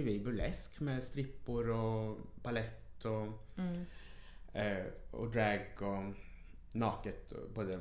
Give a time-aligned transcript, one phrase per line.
[0.00, 3.84] gjorde vi burlesk med strippor och ballett och, Mm.
[4.52, 6.14] eh, och drag och
[6.72, 7.32] naket.
[7.54, 7.80] Både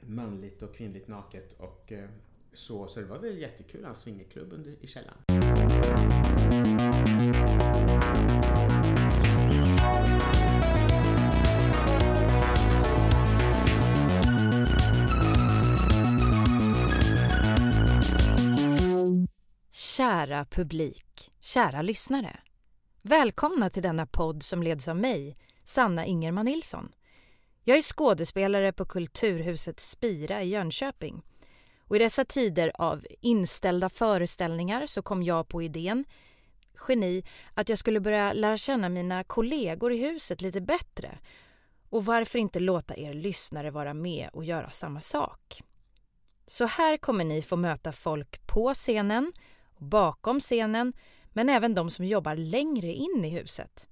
[0.00, 1.52] manligt och kvinnligt naket.
[1.52, 2.08] Och eh,
[2.52, 3.84] så, så det var väl jättekul.
[3.84, 5.22] En swingerklubb under, i källaren.
[19.72, 21.04] Kära publik,
[21.40, 22.40] kära lyssnare.
[23.02, 26.92] Välkomna till denna podd som leds av mig, Sanna Ingerman Nilsson.
[27.64, 31.22] Jag är skådespelare på Kulturhuset Spira i Jönköping.
[31.80, 36.04] Och I dessa tider av inställda föreställningar så kom jag på idén,
[36.88, 41.18] geni, att jag skulle börja lära känna mina kollegor i huset lite bättre.
[41.90, 45.62] Och varför inte låta er lyssnare vara med och göra samma sak?
[46.46, 49.32] Så här kommer ni få möta folk på scenen
[49.78, 50.92] bakom scenen,
[51.40, 53.88] men även de som jobbar längre in i huset.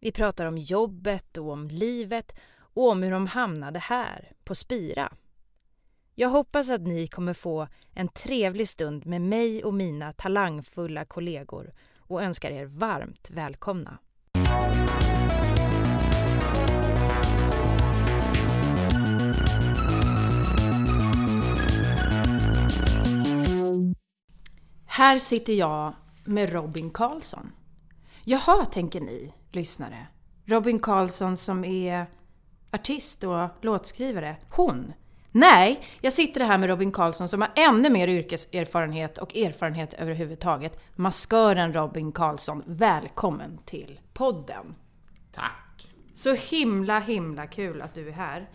[0.00, 5.12] Vi pratar om jobbet och om livet och om hur de hamnade här, på Spira.
[6.14, 11.72] Jag hoppas att ni kommer få en trevlig stund med mig och mina talangfulla kollegor
[11.98, 13.98] och önskar er varmt välkomna.
[24.86, 25.94] Här sitter jag
[26.26, 27.52] med Robin Karlsson.
[28.24, 30.06] Jaha, tänker ni lyssnare.
[30.44, 32.06] Robin Karlsson som är
[32.70, 34.36] artist och låtskrivare.
[34.50, 34.92] Hon?
[35.32, 40.80] Nej, jag sitter här med Robin Karlsson som har ännu mer yrkeserfarenhet och erfarenhet överhuvudtaget.
[40.94, 44.74] Maskören Robin Karlsson, välkommen till podden.
[45.32, 45.88] Tack!
[46.14, 48.50] Så himla, himla kul att du är här.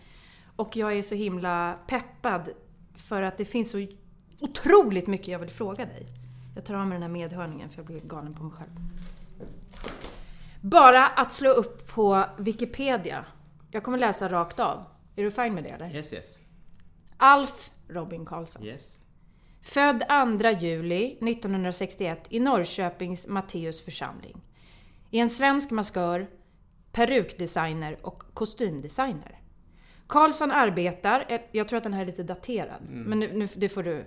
[0.56, 2.48] Och jag är så himla peppad
[2.94, 3.86] för att det finns så
[4.40, 6.06] otroligt mycket jag vill fråga dig.
[6.54, 8.70] Jag tar av mig den här medhörningen för jag blir galen på mig själv.
[10.60, 13.24] Bara att slå upp på Wikipedia.
[13.70, 14.84] Jag kommer läsa rakt av.
[15.16, 15.94] Är du fine med det eller?
[15.94, 16.38] Yes, yes.
[17.16, 18.64] Alf Robin Karlsson.
[18.64, 18.98] Yes.
[19.62, 20.04] Född
[20.40, 24.40] 2 juli 1961 i Norrköpings Matteus församling.
[25.10, 26.30] Är en svensk maskör,
[26.92, 29.40] perukdesigner och kostymdesigner.
[30.06, 33.68] Karlsson arbetar, eh, jag tror att den här är lite daterad, men nu, nu, det
[33.68, 34.04] får du.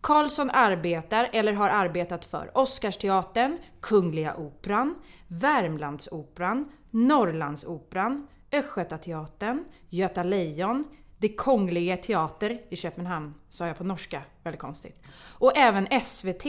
[0.00, 4.94] Karlsson arbetar eller har arbetat för Oscarsteatern, Kungliga Operan,
[5.28, 10.84] Värmlandsoperan, Norrlandsoperan, Östgötateatern, Göta Lejon,
[11.18, 15.02] Det Kongliga Teater i Köpenhamn, sa jag på norska, väldigt konstigt.
[15.28, 16.44] Och även SVT,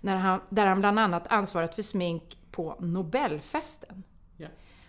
[0.00, 4.02] när han, där han bland annat ansvarat för smink på Nobelfesten.
[4.36, 4.48] Ja.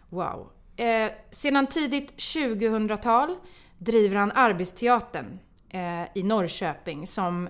[0.09, 0.51] Wow.
[0.75, 3.35] Eh, sedan tidigt 2000-tal
[3.77, 5.39] driver han Arbetsteatern
[5.69, 7.50] eh, i Norrköping som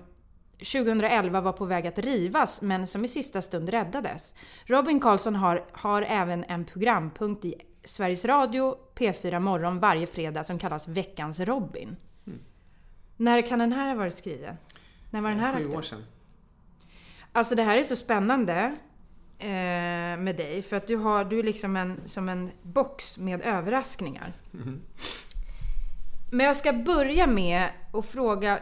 [0.58, 4.34] 2011 var på väg att rivas men som i sista stund räddades.
[4.66, 7.54] Robin Karlsson har, har även en programpunkt i
[7.84, 11.96] Sveriges Radio P4 Morgon varje fredag som kallas Veckans Robin.
[13.16, 14.56] När kan den här ha varit skriven?
[15.10, 15.78] När var den här Sju aktuell?
[15.78, 16.04] år sedan.
[17.32, 18.76] Alltså det här är så spännande
[19.38, 19.48] eh,
[20.18, 24.32] med dig för att du, har, du är liksom en, som en box med överraskningar.
[26.30, 28.58] Men jag ska börja med att fråga,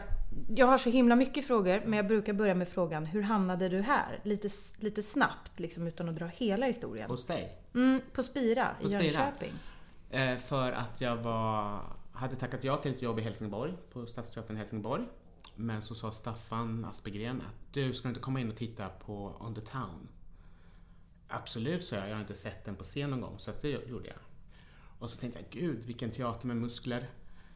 [0.47, 3.81] jag har så himla mycket frågor men jag brukar börja med frågan hur hamnade du
[3.81, 4.19] här?
[4.23, 4.49] Lite,
[4.79, 7.09] lite snabbt liksom utan att dra hela historien.
[7.09, 7.57] Hos dig.
[7.73, 9.01] Mm, på Spira På i Spira.
[9.01, 9.53] Jönköping.
[10.09, 11.81] Eh, för att jag var,
[12.11, 15.03] hade tackat ja till ett jobb i Helsingborg, på Stadsteatern i Helsingborg.
[15.55, 19.55] Men så sa Staffan Aspegren att du, ska inte komma in och titta på On
[19.55, 20.07] the Town?
[21.27, 22.09] Absolut, sa jag.
[22.09, 24.17] Jag har inte sett den på scen någon gång, så det gjorde jag.
[24.99, 27.09] Och så tänkte jag, gud vilken teater med muskler.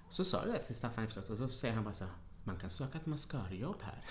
[0.10, 2.14] Så sa jag det till Staffan efteråt och då säger han bara så här,
[2.46, 4.04] man kan söka ett maskörjobb här.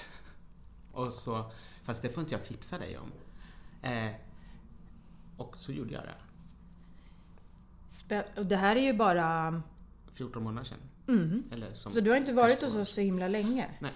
[0.93, 1.50] och så,
[1.83, 3.12] fast det får inte jag tipsa dig om.
[3.83, 4.12] Eh,
[5.37, 6.15] och så gjorde jag det.
[7.91, 9.62] Spä- och det här är ju bara...
[10.15, 10.78] 14 månader sedan.
[11.09, 11.44] Mm.
[11.50, 13.71] Eller Så du har inte varit hos oss så himla länge?
[13.81, 13.93] Nej.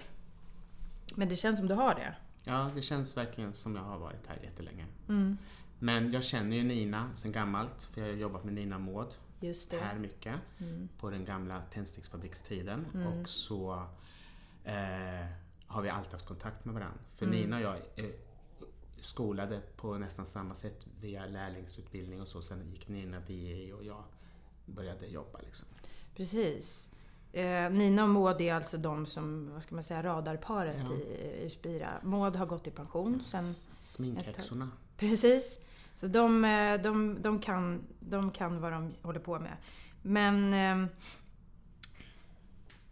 [1.15, 2.15] Men det känns som du har det?
[2.43, 4.85] Ja, det känns verkligen som jag har varit här jättelänge.
[5.09, 5.37] Mm.
[5.79, 9.07] Men jag känner ju Nina sen gammalt, för jag har jobbat med Nina Maud
[9.71, 10.35] här mycket.
[10.57, 10.89] Mm.
[10.99, 12.85] På den gamla tändsticksfabrikstiden.
[12.93, 13.07] Mm.
[13.07, 13.87] Och så
[14.63, 15.25] eh,
[15.67, 16.99] har vi alltid haft kontakt med varandra.
[17.17, 17.39] För Mm.
[17.39, 18.11] Nina och jag är
[19.01, 22.41] skolade på nästan samma sätt via lärlingsutbildning och så.
[22.41, 24.03] Sen gick Nina DI och jag
[24.65, 25.67] började jobba liksom.
[26.15, 26.89] Precis.
[27.33, 30.95] Eh, Nina och Maud är alltså de som, vad ska man säga, radarparet Ja.
[30.95, 31.89] i, Spira.
[32.03, 33.39] Maud har gått i pension sen...
[33.39, 34.71] S- Sminkhäxorna.
[34.97, 35.59] Precis.
[35.95, 39.57] Så de, eh, de, de, kan, de kan vad de håller på med.
[40.01, 40.53] Men...
[40.83, 40.87] Eh,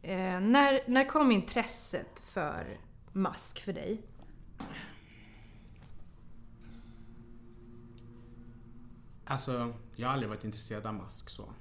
[0.08, 2.78] eh, när, när kom intresset för
[3.12, 4.02] mask för dig?
[9.26, 11.54] Alltså, jag har aldrig varit intresserad av mask så.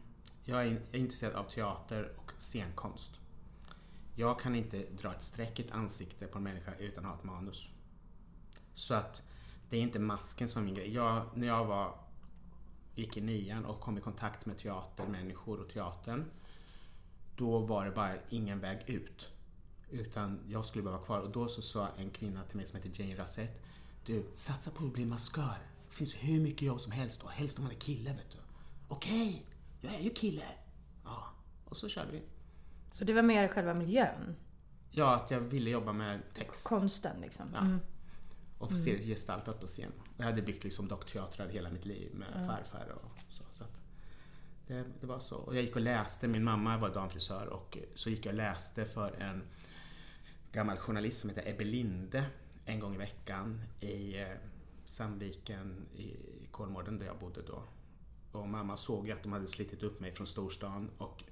[0.45, 3.21] Jag är, in, jag är intresserad av teater och scenkonst.
[4.15, 7.19] Jag kan inte dra ett streck i ett ansikte på en människa utan att ha
[7.19, 7.69] ett manus.
[8.75, 9.23] Så att
[9.71, 10.95] det är inte masken som är min grej.
[10.95, 11.99] Jag, när jag var,
[12.95, 16.25] gick i nian och kom i kontakt med teatermänniskor och teatern.
[17.37, 19.31] Då var det bara ingen väg ut.
[19.91, 21.21] Utan jag skulle bara vara kvar.
[21.21, 23.63] Och då så sa en kvinna till mig som heter Jane Rasett.
[24.05, 25.59] Du, satsa på att bli maskör.
[25.89, 28.39] Det finns hur mycket jobb som helst och helst om man är kille vet du.
[28.89, 29.47] Okej,
[29.81, 30.45] jag är ju kille.
[31.05, 31.25] Ja,
[31.65, 32.23] och så körde vi.
[32.91, 34.37] Så det var mer själva miljön?
[34.91, 36.67] Ja, att jag ville jobba med text.
[36.67, 37.47] Konsten liksom?
[37.55, 37.61] Ja.
[37.61, 37.79] Mm.
[38.59, 39.93] Och få se det gestaltat på scen.
[40.17, 43.45] Jag hade byggt liksom dockteatrar hela mitt liv med farfar och så
[44.67, 45.37] det, det var så.
[45.37, 48.85] Och jag gick och läste, min mamma var damfrisör och så gick jag och läste
[48.85, 49.43] för en
[50.53, 52.25] gammal journalist som heter Ebbe Linde
[52.65, 54.29] en gång i veckan i eh,
[54.85, 56.17] Sandviken i
[56.51, 57.63] Kolmården där jag bodde då.
[58.33, 61.25] Och mamma såg ju att de hade slitit upp mig från storstan och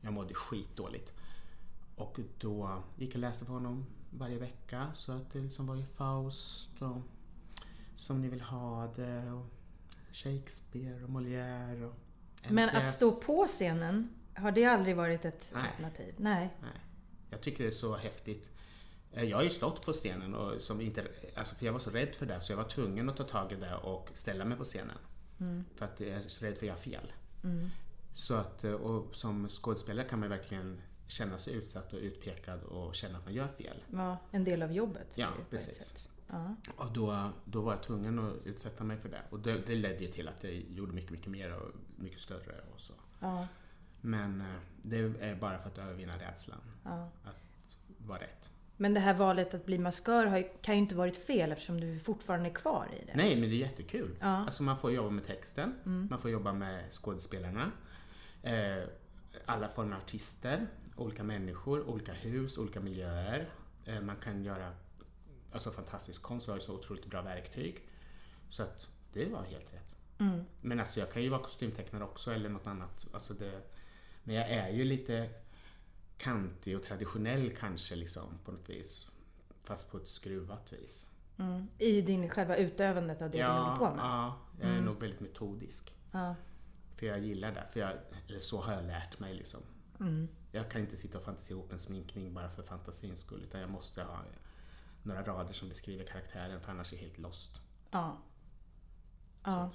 [0.00, 1.14] jag mådde skitdåligt.
[1.96, 5.74] Och då gick jag och läste för honom varje vecka så att det liksom var
[5.74, 6.98] ju Faust och
[7.96, 9.46] Som ni vill ha det och
[10.12, 11.94] Shakespeare och Molière och
[12.48, 15.62] en Men att stå på scenen, har det aldrig varit ett Nej.
[15.70, 16.14] alternativ?
[16.18, 16.50] Nej.
[16.62, 16.70] Nej.
[17.30, 18.50] Jag tycker det är så häftigt.
[19.12, 21.06] Eh, Jag har ju stått på scenen och som inte,
[21.36, 23.52] alltså för jag var så rädd för det så jag var tvungen att ta tag
[23.52, 24.98] i det och ställa mig på scenen.
[25.76, 27.12] För att jag är så rädd för att göra fel.
[28.12, 32.94] Så att, eh, och som skådespelare kan man verkligen känna sig utsatt och utpekad och
[32.94, 33.82] känna att man gör fel.
[33.86, 35.06] var en del av jobbet.
[35.14, 35.94] Ja, precis.
[36.34, 36.54] Ja.
[36.76, 39.22] Och då, då var jag tvungen att utsätta mig för det.
[39.30, 42.54] Och det, det ledde ju till att jag gjorde mycket, mycket mer och mycket större
[42.74, 42.92] och så.
[43.20, 43.46] Ja,
[44.00, 44.46] Men eh,
[44.82, 46.58] det är bara för att övervinna rädslan.
[46.84, 47.08] ja.
[47.24, 48.50] Att vara rätt.
[48.76, 52.48] Men det här valet att bli maskör kan ju inte varit fel eftersom du fortfarande
[52.48, 53.12] är kvar i det.
[53.16, 54.16] Nej, men det är jättekul.
[54.20, 54.26] Ja.
[54.26, 55.74] Alltså man får jobba med texten,
[56.10, 57.70] man får jobba med skådespelarna,
[58.42, 58.84] eh,
[59.46, 60.66] alla former av artister,
[60.96, 63.48] olika människor, olika hus, olika miljöer.
[63.84, 64.72] Eh, man kan göra
[65.54, 67.88] alltså, fantastisk konst, vi har ju så otroligt bra verktyg.
[68.50, 69.96] Så att det var helt rätt.
[70.18, 70.44] Mm.
[70.60, 73.06] Men alltså jag kan ju vara kostymtecknare också eller något annat.
[73.12, 73.62] Alltså det,
[74.24, 75.30] men jag är ju lite
[76.18, 79.06] kantig och traditionell kanske liksom på något vis.
[79.62, 81.10] Fast på ett skruvat vis.
[81.38, 81.68] Mm.
[81.78, 84.04] I din själva utövandet av det du håller på med?
[84.04, 85.94] Ja, jag är nog väldigt metodisk.
[86.12, 86.34] Ja.
[86.96, 87.66] För jag gillar det.
[87.72, 87.92] För jag,
[88.28, 89.60] eller så har jag lärt mig liksom.
[90.00, 90.28] Mm.
[90.52, 93.42] Jag kan inte sitta och fantisera ihop en sminkning bara för fantasins skull.
[93.42, 94.22] Utan jag måste ha
[95.04, 97.50] några rader som beskriver karaktären för annars är jag helt lost.
[97.90, 98.16] ja.
[99.46, 99.70] Ja.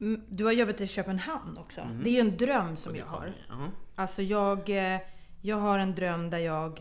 [0.00, 1.88] Mm, Du har jobbat i Köpenhamn också.
[2.02, 3.34] Det är ju en dröm som det jag har.
[3.48, 3.68] Ja.
[3.94, 5.00] Alltså jag, eh,
[5.42, 6.80] jag har en dröm där jag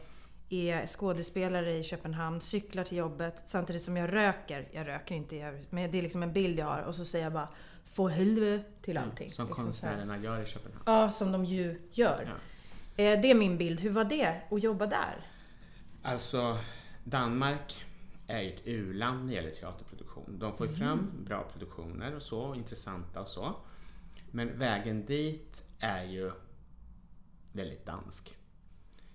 [0.50, 4.68] är skådespelare i Köpenhamn, cyklar till jobbet samtidigt som jag röker.
[4.72, 6.82] Jag röker inte, men det är liksom en bild jag har.
[6.82, 7.48] Och så säger jag bara
[7.86, 9.32] Få helvete till allting.
[9.32, 10.84] Som Liksom konstnärerna gör i Köpenhamn.
[10.86, 12.22] Ja, som de ju gör.
[12.98, 13.82] Eh, Det är min bild.
[13.82, 15.28] Hur var det att jobba där?
[16.04, 16.58] Alltså,
[17.08, 17.86] Danmark
[18.28, 20.40] är ju ett u-land när det gäller teaterproduktion.
[20.40, 23.56] De får ju fram bra produktioner och så, intressanta och så.
[24.32, 26.32] Men vägen dit är ju
[27.52, 28.38] väldigt dansk.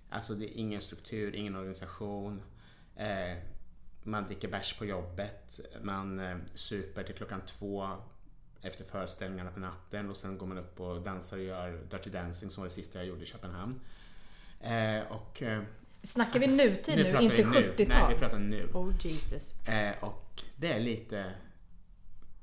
[0.09, 2.41] Alltså det är ingen struktur, ingen organisation.
[2.95, 3.37] Eh,
[4.03, 7.89] man dricker bärs på jobbet, man eh, super till klockan två
[8.61, 12.51] efter föreställningarna på natten och sen går man upp och dansar och gör Dirty Dancing
[12.51, 13.79] som var det sista jag gjorde i Köpenhamn.
[14.59, 15.63] Eh, och eh,
[16.03, 17.49] Snackar vi nutid nu, pratar inte vi nu.
[17.49, 18.13] Nej, 70-tal?
[18.13, 18.69] vi pratar nu.
[18.73, 19.67] Oh Jesus.
[19.67, 21.33] Eh, och det är lite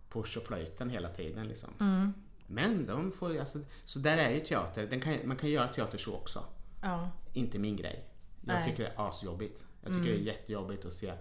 [0.09, 1.71] push och flöjten hela tiden liksom.
[1.81, 2.13] Mm.
[2.47, 4.87] Men de får ju, alltså, så där är ju teater.
[4.87, 6.45] Den kan, man kan göra teater så också.
[6.83, 7.11] Ja.
[7.33, 8.05] Inte min grej.
[8.41, 8.71] Jag Nej.
[8.71, 9.67] tycker det är asjobbigt.
[9.83, 11.13] Jag tycker det är jättejobbigt att se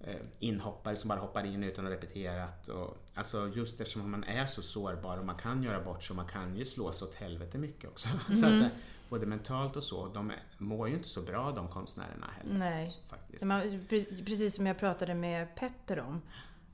[0.00, 2.68] eh, inhoppare som bara hoppar in utan att ha repeterat.
[2.68, 6.16] Och, alltså just eftersom man är så sårbar och man kan göra bort sig och
[6.16, 8.08] man kan ju slå sig åt helvete mycket också.
[8.40, 8.68] så att, eh,
[9.14, 10.08] både mentalt och så.
[10.08, 12.58] De mår ju inte så bra de konstnärerna heller.
[12.58, 12.96] Nej.
[13.08, 13.44] Faktiskt.
[13.44, 16.22] Man, pre- precis som jag pratade med Petter om.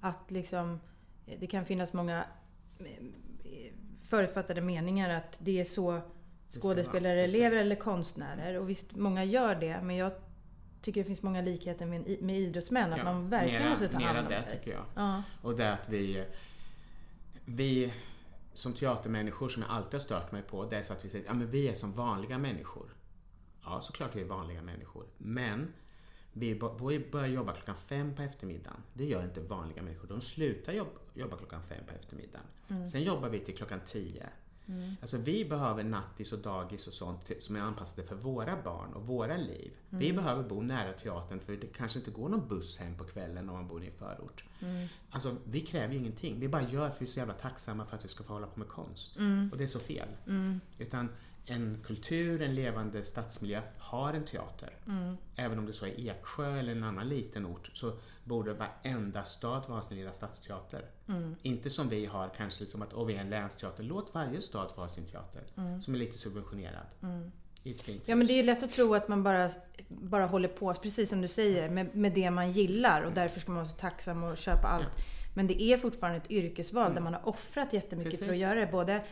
[0.00, 0.80] Att liksom,
[1.38, 2.24] det kan finnas många
[2.78, 2.84] eh,
[4.02, 6.00] förutfattade meningar att det är så
[6.60, 8.60] skådespelare lever eller konstnärer.
[8.60, 9.80] Och visst, många gör det.
[9.82, 10.12] Men jag
[10.82, 12.92] tycker det finns många likheter med, med idrottsmän.
[12.92, 14.58] Att Ja, man verkligen mera, måste ta hand om det sig.
[14.58, 14.84] tycker jag.
[14.94, 15.22] Ja.
[15.42, 16.24] Och det att vi,
[17.44, 17.92] vi
[18.54, 21.24] som teatermänniskor som jag alltid har stört mig på, det är så att vi säger
[21.24, 22.94] att ja, men vi är som vanliga människor.
[23.64, 25.06] Ja, såklart vi är vanliga människor.
[25.18, 25.72] Men
[26.32, 26.58] vi
[27.10, 28.82] börjar jobba klockan fem på eftermiddagen.
[28.92, 30.08] Det gör inte vanliga människor.
[30.08, 32.46] De slutar jobb, jobba klockan fem på eftermiddagen.
[32.68, 32.86] Mm.
[32.86, 34.26] Sen jobbar vi till klockan tio.
[34.70, 34.96] Mm.
[35.00, 39.06] Alltså vi behöver nattis och dagis och sånt som är anpassade för våra barn och
[39.06, 39.72] våra liv.
[39.90, 40.00] Mm.
[40.00, 43.48] Vi behöver bo nära teatern för det kanske inte går någon buss hem på kvällen
[43.48, 44.44] om man bor i en förort.
[44.60, 44.88] Mm.
[45.10, 46.40] Alltså vi kräver ju ingenting.
[46.40, 48.32] Vi bara gör för att vi är så jävla tacksamma för att vi ska få
[48.32, 49.16] hålla på med konst.
[49.16, 49.48] Mm.
[49.52, 50.08] Och det är så fel.
[50.26, 50.60] Mm.
[50.78, 51.08] Utan
[51.46, 54.76] en kultur, en levande stadsmiljö har en teater.
[54.86, 55.16] Mm.
[55.36, 57.92] Även om det så är Eksjö eller en annan liten ort så
[58.24, 60.84] borde varenda stad ha sin lilla stadsteater.
[61.08, 61.36] Mm.
[61.42, 63.82] Inte som vi har kanske liksom att, vi är en länsteater.
[63.82, 65.42] Låt varje stad ha sin teater.
[65.56, 65.82] Mm.
[65.82, 66.86] Som är lite subventionerad.
[67.02, 67.30] Mm.
[68.04, 69.50] Ja men det är lätt att tro att man bara,
[69.88, 73.52] bara håller på, precis som du säger, med, med det man gillar och därför ska
[73.52, 74.96] man vara så tacksam och köpa allt.
[75.34, 77.04] Men det är fortfarande ett yrkesval där mm.
[77.04, 78.26] man har offrat jättemycket precis.
[78.26, 78.66] för att göra det.
[78.72, 79.02] Både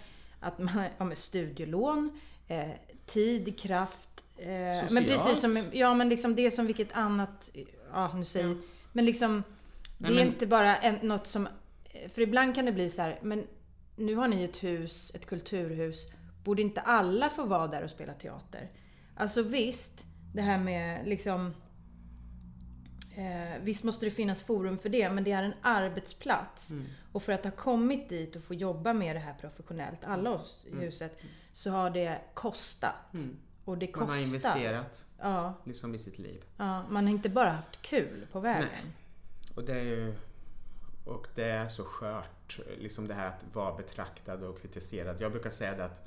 [0.41, 2.69] att man har ja, studielån, eh,
[3.07, 4.25] tid, kraft.
[4.37, 4.47] Eh,
[4.91, 7.51] men precis som, ja men liksom det som vilket annat,
[7.93, 8.55] ja nu säger, ja.
[8.93, 9.43] Men liksom
[9.99, 11.49] det Nej, är inte bara en, något som,
[12.09, 13.47] för ibland kan det bli så här, men
[13.97, 16.07] nu har ni ett hus, ett kulturhus,
[16.45, 18.71] borde inte alla få vara där och spela teater?
[19.17, 21.55] Alltså visst, det här med liksom
[23.19, 26.71] Eh, visst måste det finnas forum för det, men det är en arbetsplats.
[26.71, 26.87] Mm.
[27.13, 30.65] Och för att ha kommit dit och få jobba med det här professionellt, alla oss
[30.67, 30.81] i mm.
[30.81, 31.19] huset,
[31.53, 33.15] så har det kostat.
[33.15, 33.37] Mm.
[33.69, 34.07] Och det kostar.
[34.07, 35.55] Man har investerat ja.
[35.65, 36.45] liksom i sitt liv.
[36.57, 38.69] Ja, man har inte bara haft kul på vägen.
[38.73, 38.93] Nej.
[39.55, 40.15] Och det är ju
[41.05, 45.21] och det är så skört, liksom det här att vara betraktad och kritiserad.
[45.21, 46.07] Jag brukar säga det att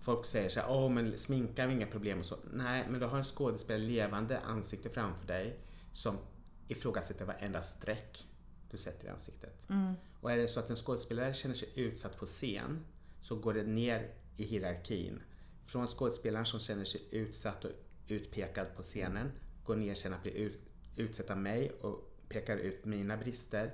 [0.00, 2.36] folk säger så här, åh men sminka är inga problem och så.
[2.52, 5.58] Nej, men du har en skådespelare levande ansikte framför dig
[5.92, 6.18] som
[6.68, 8.26] ifrågasätter varenda streck
[8.70, 9.70] du sätter i ansiktet.
[9.70, 9.94] Mm.
[10.20, 12.84] Och är det så att en skådespelare känner sig utsatt på scen
[13.22, 15.20] så går det ner i hierarkin.
[15.66, 17.70] Från skådespelaren som känner sig utsatt och
[18.08, 19.32] utpekad på scenen
[19.64, 20.60] går ner sen att bli ut,
[20.96, 23.70] utsätta mig och pekar ut mina brister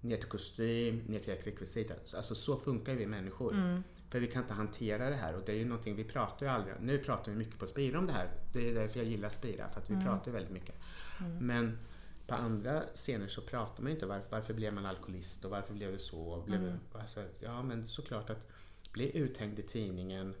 [0.00, 1.94] ner till kostym, ner till rekvisita.
[2.16, 3.54] Alltså så funkar vi människor.
[3.54, 3.82] Mm.
[4.10, 6.52] För vi kan inte hantera det här och det är ju någonting vi pratar ju
[6.52, 6.74] aldrig.
[6.80, 8.28] Nu pratar vi mycket på Spira om det här.
[8.52, 10.06] Det är därför jag gillar Spira, för att vi mm.
[10.06, 10.74] pratar väldigt mycket.
[11.20, 11.46] Mm.
[11.46, 11.78] Men
[12.26, 15.92] på andra scener så pratar man inte varför, varför blev man alkoholist och varför blev
[15.92, 16.42] det så?
[16.46, 16.78] Blev mm.
[16.92, 18.50] alltså, ja men såklart att
[18.92, 20.34] bli uthängd i tidningen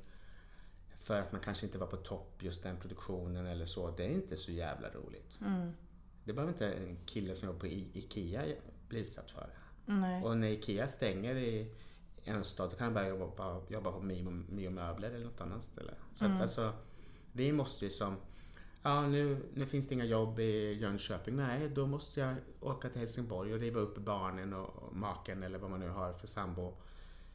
[1.04, 3.90] för att man kanske inte var på topp just den produktionen eller så.
[3.90, 5.40] Det är inte så jävla roligt.
[5.40, 5.72] Mm.
[6.24, 8.44] Det behöver inte en kille som jobbar på IKEA
[8.88, 9.48] bli utsatt för.
[9.86, 10.22] Nej.
[10.22, 11.74] Och när IKEA stänger i
[12.24, 15.94] en stad då kan han börja jobba, jobba på Mio Möbler eller något annat ställe.
[16.14, 16.36] Så mm.
[16.36, 16.72] att alltså,
[17.32, 18.16] vi måste ju som
[18.86, 21.36] Ja, nu, nu finns det inga jobb i Jönköping.
[21.36, 25.70] Nej, då måste jag åka till Helsingborg och riva upp barnen och maken eller vad
[25.70, 26.74] man nu har för sambo.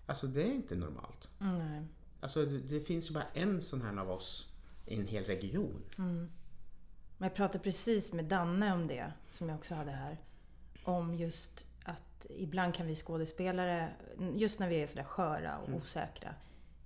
[0.06, 1.30] Alltså det är inte normalt.
[1.42, 1.88] Mm.
[2.20, 4.54] Alltså det, det, finns ju bara en sån här av oss
[4.86, 5.84] i en hel region.
[5.98, 6.30] Mm.
[7.18, 10.18] Men jag pratade precis med Danne om det, som jag också hade här.
[10.84, 13.94] Om just att ibland kan vi skådespelare,
[14.36, 15.80] just när vi är sådär sköra och mm.
[15.82, 16.36] osäkra,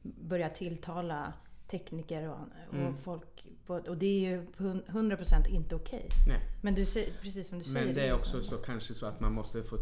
[0.01, 1.33] börja tilltala
[1.67, 2.37] tekniker och,
[2.69, 2.97] och mm.
[2.97, 3.47] folk.
[3.65, 6.07] På, och det är ju 100% inte okej.
[6.25, 6.39] Okay.
[6.61, 7.85] Men du säger, precis som du Men säger.
[7.85, 9.77] Men det är också så, kanske så att man måste, få,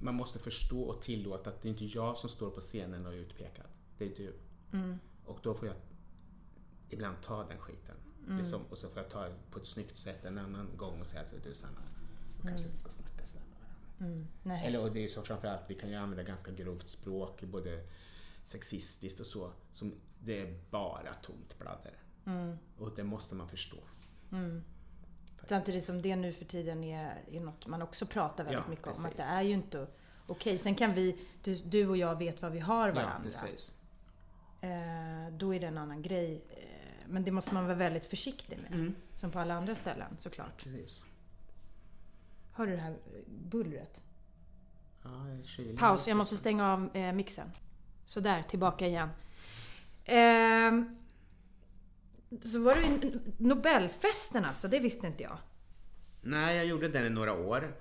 [0.00, 3.12] man måste förstå och tillåta att det är inte jag som står på scenen och
[3.12, 3.66] är utpekad.
[3.98, 4.34] Det är du.
[4.72, 4.98] Mm.
[5.24, 5.76] Och då får jag
[6.88, 7.96] ibland ta den skiten.
[8.26, 8.38] Mm.
[8.38, 11.06] Liksom, och så får jag ta det på ett snyggt sätt en annan gång och
[11.06, 11.82] säga så du Sanna,
[12.36, 12.66] vi kanske mm.
[12.66, 14.26] inte ska snacka sådär med varandra.
[14.44, 14.64] Mm.
[14.64, 17.84] Eller och det är så framförallt, vi kan ju använda ganska grovt språk, både
[18.42, 19.52] sexistiskt och så.
[19.72, 21.92] Som det är bara tomt bladder.
[22.26, 22.58] Mm.
[22.78, 23.78] Och det måste man förstå.
[24.32, 24.64] Mm.
[25.48, 28.84] Samtidigt som det nu för tiden är, är något man också pratar väldigt ja, mycket
[28.84, 29.04] precis.
[29.04, 29.10] om.
[29.10, 29.90] Att det är ju inte okej.
[30.26, 30.58] Okay.
[30.58, 33.16] Sen kan vi, du, du, och jag vet vad vi har varandra.
[33.18, 33.74] Ja, precis.
[34.62, 36.44] Eh, då är det en annan grej.
[36.50, 38.72] Eh, men det måste man vara väldigt försiktig med.
[38.72, 38.94] Mm.
[39.14, 40.64] Som på alla andra ställen såklart.
[40.64, 41.04] Precis.
[42.52, 44.02] Hör du det här bullret?
[45.02, 45.26] Ja,
[45.76, 47.50] Paus, jag måste stänga av eh, mixen.
[48.04, 49.08] Sådär, tillbaka igen.
[50.04, 50.84] Eh,
[52.42, 55.38] så var det Nobelfesten alltså, det visste inte jag.
[56.20, 57.76] Nej, jag gjorde den i några år.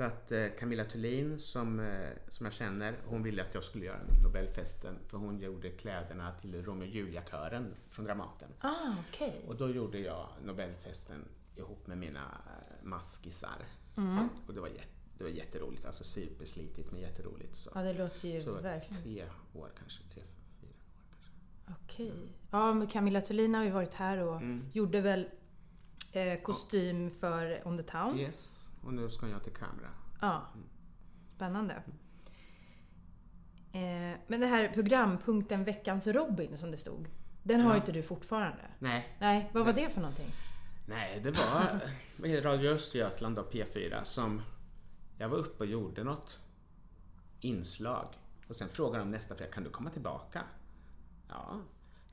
[0.00, 3.86] För att eh, Camilla Thulin som, eh, som jag känner, hon ville att jag skulle
[3.86, 4.98] göra Nobelfesten.
[5.06, 8.48] För hon gjorde kläderna till Romeo och Julia-kören från Dramaten.
[8.60, 9.32] Ah, okay.
[9.48, 11.24] Och då gjorde jag Nobelfesten
[11.56, 13.66] ihop med mina eh, maskisar.
[13.96, 14.28] Mm.
[14.46, 14.88] Och det var, jätte,
[15.18, 17.56] det var jätteroligt, alltså superslitigt men jätteroligt.
[17.56, 17.70] Så.
[17.74, 19.02] Ja, det låter ju så verkligen.
[19.02, 20.22] tre år kanske, tre,
[21.84, 22.12] Okej.
[22.50, 24.64] Ja, men Camilla Thulin har ju varit här och mm.
[24.72, 25.28] gjorde väl
[26.12, 27.10] eh, kostym ja.
[27.20, 28.18] för On the Town.
[28.18, 29.90] Yes, och nu ska jag till kamera.
[30.20, 30.42] Ja.
[30.54, 30.66] Mm.
[31.36, 31.74] Spännande.
[33.72, 37.08] Eh, men det här programpunkten Veckans Robin som det stod.
[37.42, 37.76] Den har ja.
[37.76, 38.62] inte du fortfarande?
[38.78, 39.16] Nej.
[39.18, 40.32] Nej, vad var det för någonting?
[40.86, 44.42] Nej, det var Radio Östergötland och P4 som...
[45.18, 46.40] Jag var uppe och gjorde något
[47.40, 48.06] inslag.
[48.48, 50.42] Och sen frågade de nästa fredag, kan du komma tillbaka?
[51.28, 51.60] Ja.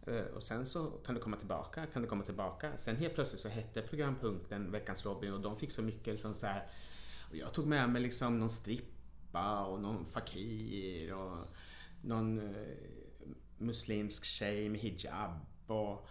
[0.08, 2.78] Eh, och sen så kan du komma tillbaka, kan du komma tillbaka.
[2.78, 6.48] Sen helt plötsligt så hette programpunkten Veckans Robin och de fick så mycket liksom så
[6.48, 6.68] här.
[7.30, 11.38] Och jag tog med mig liksom någon strippa och någon fakir och
[12.02, 12.78] någon eh,
[13.58, 15.32] muslimsk tjej med hijab
[15.68, 16.08] och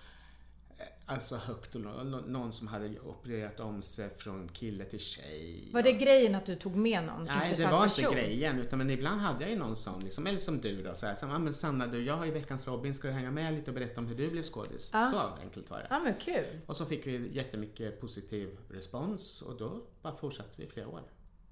[1.09, 2.27] Alltså högt och lågt.
[2.27, 5.71] Någon som hade opererat om sig från kille till tjej.
[5.73, 8.59] Var det grejen att du tog med någon Nej, det var inte grejen.
[8.59, 10.95] Utan men ibland hade jag ju någon sån, liksom, eller som du då.
[10.95, 13.31] Så här, som, ah, men Sanna, du, jag har ju Veckans Robin, ska du hänga
[13.31, 14.91] med lite och berätta om hur du blev skådis?
[14.93, 15.11] Ja.
[15.13, 15.87] Så enkelt var det.
[15.91, 16.61] Ja men kul.
[16.67, 21.03] Och så fick vi jättemycket positiv respons och då bara fortsatte vi i flera år.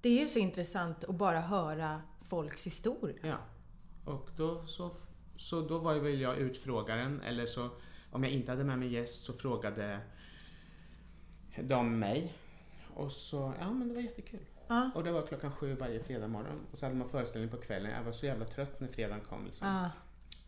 [0.00, 3.16] Det är ju så intressant att bara höra folks historia.
[3.22, 3.36] Ja.
[4.12, 4.90] Och då så,
[5.36, 7.70] så då var väl jag utfrågaren eller så
[8.14, 10.00] om jag inte hade med mig gäst så frågade
[11.60, 12.34] de mig.
[12.94, 14.46] Och så, ja men det var jättekul.
[14.68, 14.90] Ja.
[14.94, 16.66] Och det var klockan sju varje fredag morgon.
[16.72, 17.90] Och så hade man föreställning på kvällen.
[17.90, 19.44] Jag var så jävla trött när fredagen kom.
[19.44, 19.68] Liksom.
[19.68, 19.90] Ja.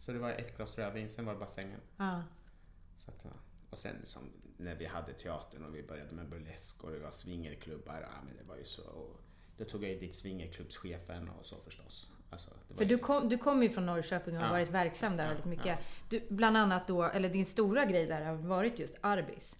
[0.00, 1.80] Så det var ett glas rödvin, sen var det bassängen.
[1.96, 2.22] Ja.
[2.96, 3.26] Så att,
[3.70, 4.22] och sen liksom,
[4.56, 8.00] när vi hade teatern och vi började med burlesk och det var swingerklubbar.
[8.00, 8.82] Ja, men det var ju så.
[8.82, 9.20] Och
[9.56, 12.10] då tog jag ju dit swingerklubbschefen och så förstås.
[12.36, 14.52] Alltså, var För du, kom, du kommer ju från Norrköping och har Ja.
[14.52, 15.66] varit verksam där Ja, väldigt mycket.
[15.66, 15.76] ja.
[16.08, 19.56] Du, bland annat då, eller din stora grej där har varit just Arbis.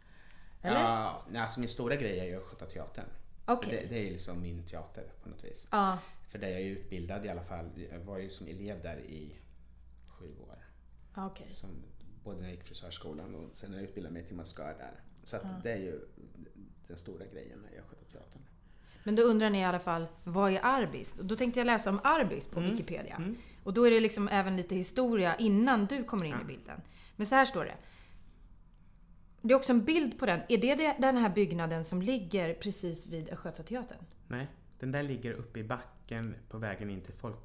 [0.63, 0.81] Eller?
[0.81, 3.05] Ja, alltså min stora grej är ju Östgötateatern.
[3.47, 3.87] Okej.
[3.89, 5.69] Det, det är liksom min teater på något vis.
[5.73, 5.99] Ja.
[6.29, 7.71] För där jag är utbildad i alla fall.
[7.93, 9.37] Jag var ju som elev där i
[10.09, 10.59] sju år.
[11.17, 11.51] Okej.
[11.55, 11.71] Som,
[12.25, 15.01] både när jag gick frisörskolan och sen när jag utbildade mig till maskör där.
[15.23, 16.01] Så att det är ju
[16.87, 18.43] den stora grejen med Östgötateatern.
[19.07, 21.15] Men då undrar ni i alla fall, vad är Arbis?
[21.21, 22.55] Då tänkte jag läsa om Arbis Mm.
[22.55, 23.23] på Wikipedia.
[23.65, 26.81] Och då är det liksom även lite historia innan du kommer in i bilden.
[27.17, 27.75] Men så här står det.
[29.43, 30.41] Det är också en bild på den.
[30.49, 33.99] Är det den här byggnaden som ligger precis vid Östgötateatern?
[34.29, 34.47] Nej,
[34.81, 37.37] den där ligger uppe i backen på vägen in till folk,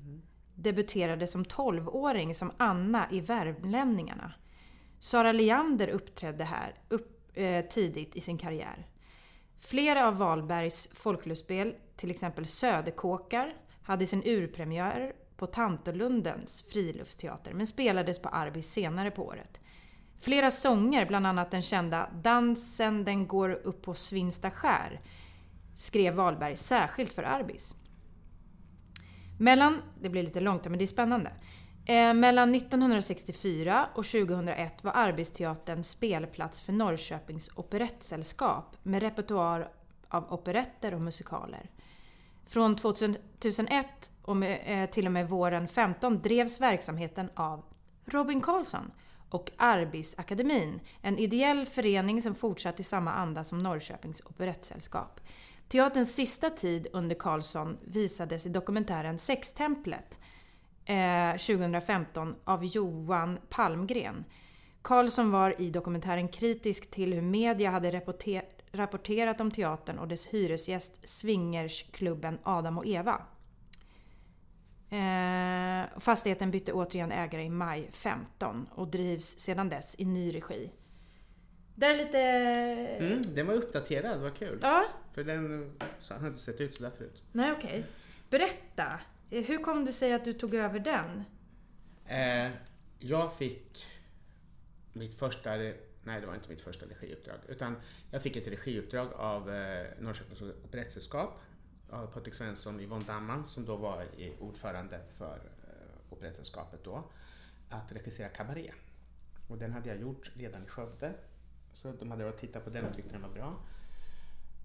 [0.55, 4.33] debuterade som 12-åring som Anna i Värmlänningarna.
[4.99, 8.87] Sara Leander uppträdde här upp, eh, tidigt i sin karriär.
[9.61, 18.19] Flera av Wahlbergs folklustspel, till exempel Söderkåkar, hade sin urpremiär på Tantolundens friluftsteater men spelades
[18.19, 19.61] på Arbis senare på året.
[20.21, 25.01] Flera sånger, bland annat den kända Dansen den går upp på Svinsta skär,
[25.75, 27.75] skrev Wahlberg särskilt för Arbis.
[29.39, 31.33] Mellan, det blir lite långt men det är spännande.
[31.85, 39.71] Eh, mellan 1964 och 2001 var Arbetsteatern spelplats för Norrköpings operettsällskap med repertoar
[40.09, 41.71] av operetter och musikaler.
[42.47, 47.65] Från 2001 och med, eh, till och med våren 15 drevs verksamheten av
[48.05, 48.91] Robin Karlsson
[49.31, 55.21] och Arbisakademin, en ideell förening som fortsatt i samma anda som Norrköpings operettsällskap.
[55.69, 60.19] Teaterns sista tid under Karlsson visades i dokumentären Sextemplet
[60.85, 64.25] eh, 2015 av Johan Palmgren.
[64.83, 70.27] Karlsson var i dokumentären kritisk till hur media hade rapporter- rapporterat om teatern och dess
[70.27, 73.23] hyresgäst swingersklubben Adam och Eva.
[74.91, 80.71] Eh, fastigheten bytte återigen ägare i maj 15 och drivs sedan dess i ny regi.
[81.79, 82.19] Där är lite...
[83.05, 84.59] Mm, den var uppdaterad, vad kul.
[84.63, 87.23] Ja, För den så, har inte sett ut sådär förut.
[87.33, 87.85] nej okej.
[88.31, 89.01] Berätta.
[89.31, 91.25] Eh, Hur kom det sig att du tog över den?
[92.07, 92.51] Eh,
[92.99, 93.87] jag fick
[94.93, 97.77] mitt första, nej det var inte mitt första regiuppdrag, utan
[98.11, 101.41] jag fick ett regiuppdrag av eh, Norrköpings operettsällskap
[101.91, 107.05] av Patrik Svensson och Yvonne Damman som då var i- ordförande för eh, operettsällskapet då,
[107.71, 108.75] att regissera Cabaret.
[109.49, 111.13] Och den hade jag gjort redan i Skövde.
[111.83, 113.61] Så de hade varit och tittat på den och tyckte den var bra.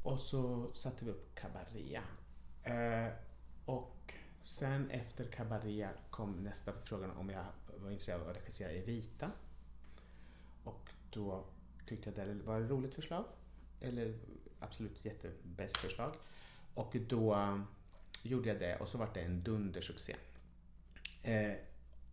[0.03, 2.03] Och så satte vi upp Cabaria.
[2.63, 3.13] Eh,
[3.65, 7.45] och sen efter Cabaria kom nästa frågan om jag
[7.77, 9.31] var intresserad av att regissera Evita.
[10.63, 11.45] Och då
[11.87, 13.25] tyckte jag det var ett roligt förslag.
[13.79, 14.19] Eller
[14.59, 16.13] absolut jättebäst förslag.
[16.73, 17.59] Och då
[18.23, 20.15] gjorde jag det och så var det en dundersuccé.
[21.23, 21.55] Eh,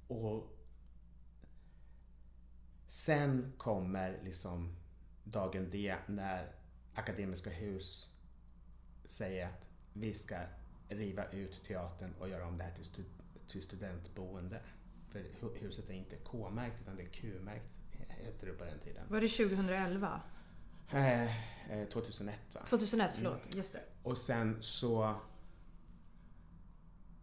[0.08, 0.56] och
[2.88, 4.79] sen kommer liksom
[5.24, 6.52] dagen D när
[6.94, 8.12] Akademiska Hus
[9.04, 10.36] säger att vi ska
[10.88, 13.04] riva ut teatern och göra om det här till, stud
[13.48, 14.60] till studentboende.
[15.08, 15.24] För
[15.60, 17.64] huset är inte K-märkt utan det är Q-märkt,
[18.08, 19.04] hette det på den tiden.
[19.08, 20.20] Var det 2011?
[20.92, 21.30] Eh,
[21.88, 22.66] 2001 eh, va?
[22.68, 23.32] 2001, förlåt.
[23.32, 23.48] Mm.
[23.56, 23.82] Just det.
[24.02, 25.14] Och sen så...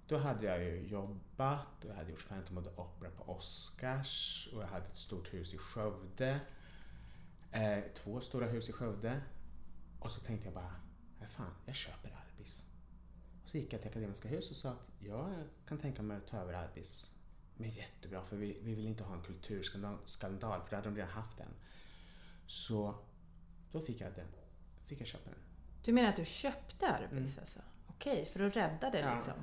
[0.08, 4.50] Då hade jag ju jobbat och jag hade gjort Phantom of the Opera på Oscars
[4.54, 6.40] och jag hade ett stort hus i Skövde.
[7.58, 9.22] Eh, två stora hus i Skövde.
[10.00, 10.76] Och så tänkte jag bara,
[11.30, 12.64] fan, jag köper Arbis.
[13.44, 15.34] Och så gick jag till Akademiska Hus och sa att jag
[15.68, 17.12] kan tänka mig att ta över Arbis.
[17.56, 19.98] Men jättebra, för vi, vi vill inte ha en kulturskandal,
[20.62, 21.54] för det hade de redan haft en.
[22.48, 22.96] Så
[23.72, 24.28] då fick jag den.
[24.86, 25.40] Fick jag köpa den.
[25.84, 27.40] Du menar att du köpte Arbis mm.
[27.40, 27.60] alltså?
[27.88, 29.16] Okej, för att rädda det ja.
[29.16, 29.34] liksom?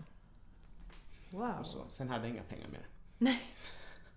[1.30, 1.58] Wow.
[1.60, 1.88] Och så.
[1.88, 2.86] Sen hade jag inga pengar mer.
[3.18, 3.42] Nej.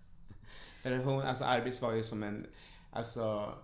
[0.82, 2.46] för hon, alltså Arbis var ju som en,
[2.90, 3.54] alltså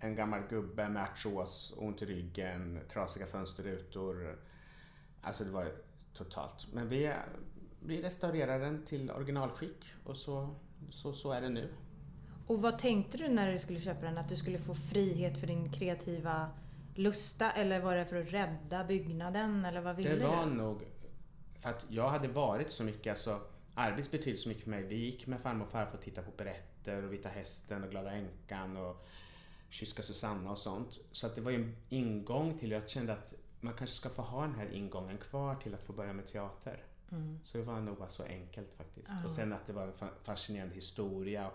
[0.00, 4.38] en gammal gubbe med artros, ont i ryggen, trasiga fönsterrutor.
[5.22, 5.72] Alltså det var
[6.14, 6.66] totalt.
[6.72, 7.12] Men vi,
[7.80, 10.54] vi restaurerade den till originalskick och så,
[10.90, 11.68] så, så är det nu.
[12.46, 14.18] Och vad tänkte du när du skulle köpa den?
[14.18, 16.50] Att du skulle få frihet för din kreativa
[16.94, 17.50] lusta?
[17.52, 19.64] Eller var det för att rädda byggnaden?
[19.64, 20.52] Eller vad ville Det var du?
[20.52, 20.82] nog
[21.60, 23.40] för att jag hade varit så mycket, alltså
[23.74, 24.82] Arbis betydde så mycket för mig.
[24.82, 28.10] Vi gick med farmor och farfar och tittade på berättelser och Vita Hästen och Glada
[28.10, 29.06] Änkan och
[29.70, 30.98] Kyska Susanna och sånt.
[31.12, 34.22] Så att det var ju en ingång till, jag kände att man kanske ska få
[34.22, 36.84] ha den här ingången kvar till att få börja med teater.
[37.12, 37.38] Mm.
[37.44, 39.08] Så det var nog bara så enkelt faktiskt.
[39.08, 39.24] Oh.
[39.24, 41.50] Och sen att det var en fascinerande historia.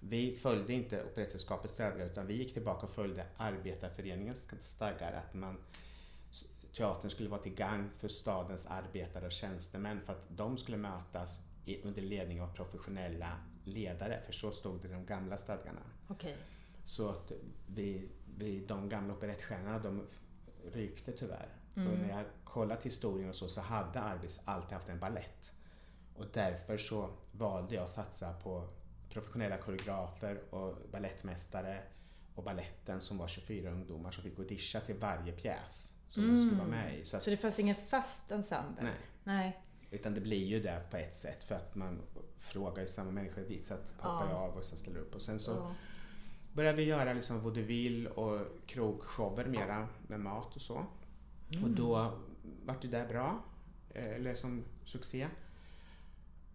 [0.00, 5.58] Vi följde inte Operettsällskapets stadgar utan vi gick tillbaka och följde Arbetarföreningens stadgar att man
[6.72, 11.38] teatern skulle vara till gagn för stadens arbetare och tjänstemän för att de skulle mötas
[11.64, 15.80] i, under ledning av professionella ledare, för så stod det i de gamla stadgarna.
[16.08, 16.34] Okay.
[16.84, 17.32] Så att
[17.66, 20.06] vi, vi, de gamla operettstjärnorna de
[20.72, 21.48] rykte tyvärr.
[21.76, 21.92] Mm.
[21.92, 25.52] Och när jag kollat historien och så, så hade Arbis alltid haft en ballett.
[26.14, 28.68] Och därför så valde jag att satsa på
[29.10, 31.82] professionella koreografer och ballettmästare
[32.34, 36.36] och balletten som var 24 ungdomar som fick audition till varje pjäs som mm.
[36.36, 37.04] de skulle vara med i.
[37.04, 38.82] Så, att, så det fanns ingen fast ensemble?
[38.82, 38.94] Nej.
[39.24, 39.62] nej.
[39.90, 42.02] Utan det blir ju det på ett sätt för att man
[42.38, 44.36] frågar ju samma människor vis att hoppar ja.
[44.36, 45.14] av och så ställer upp.
[45.14, 45.74] Och sen så ja.
[46.52, 50.86] Började vi göra liksom vaudeville och krogshower mera med mat och så.
[51.50, 51.64] Mm.
[51.64, 52.18] Och då
[52.64, 53.42] vart det där bra,
[53.90, 55.28] eh, eller som succé.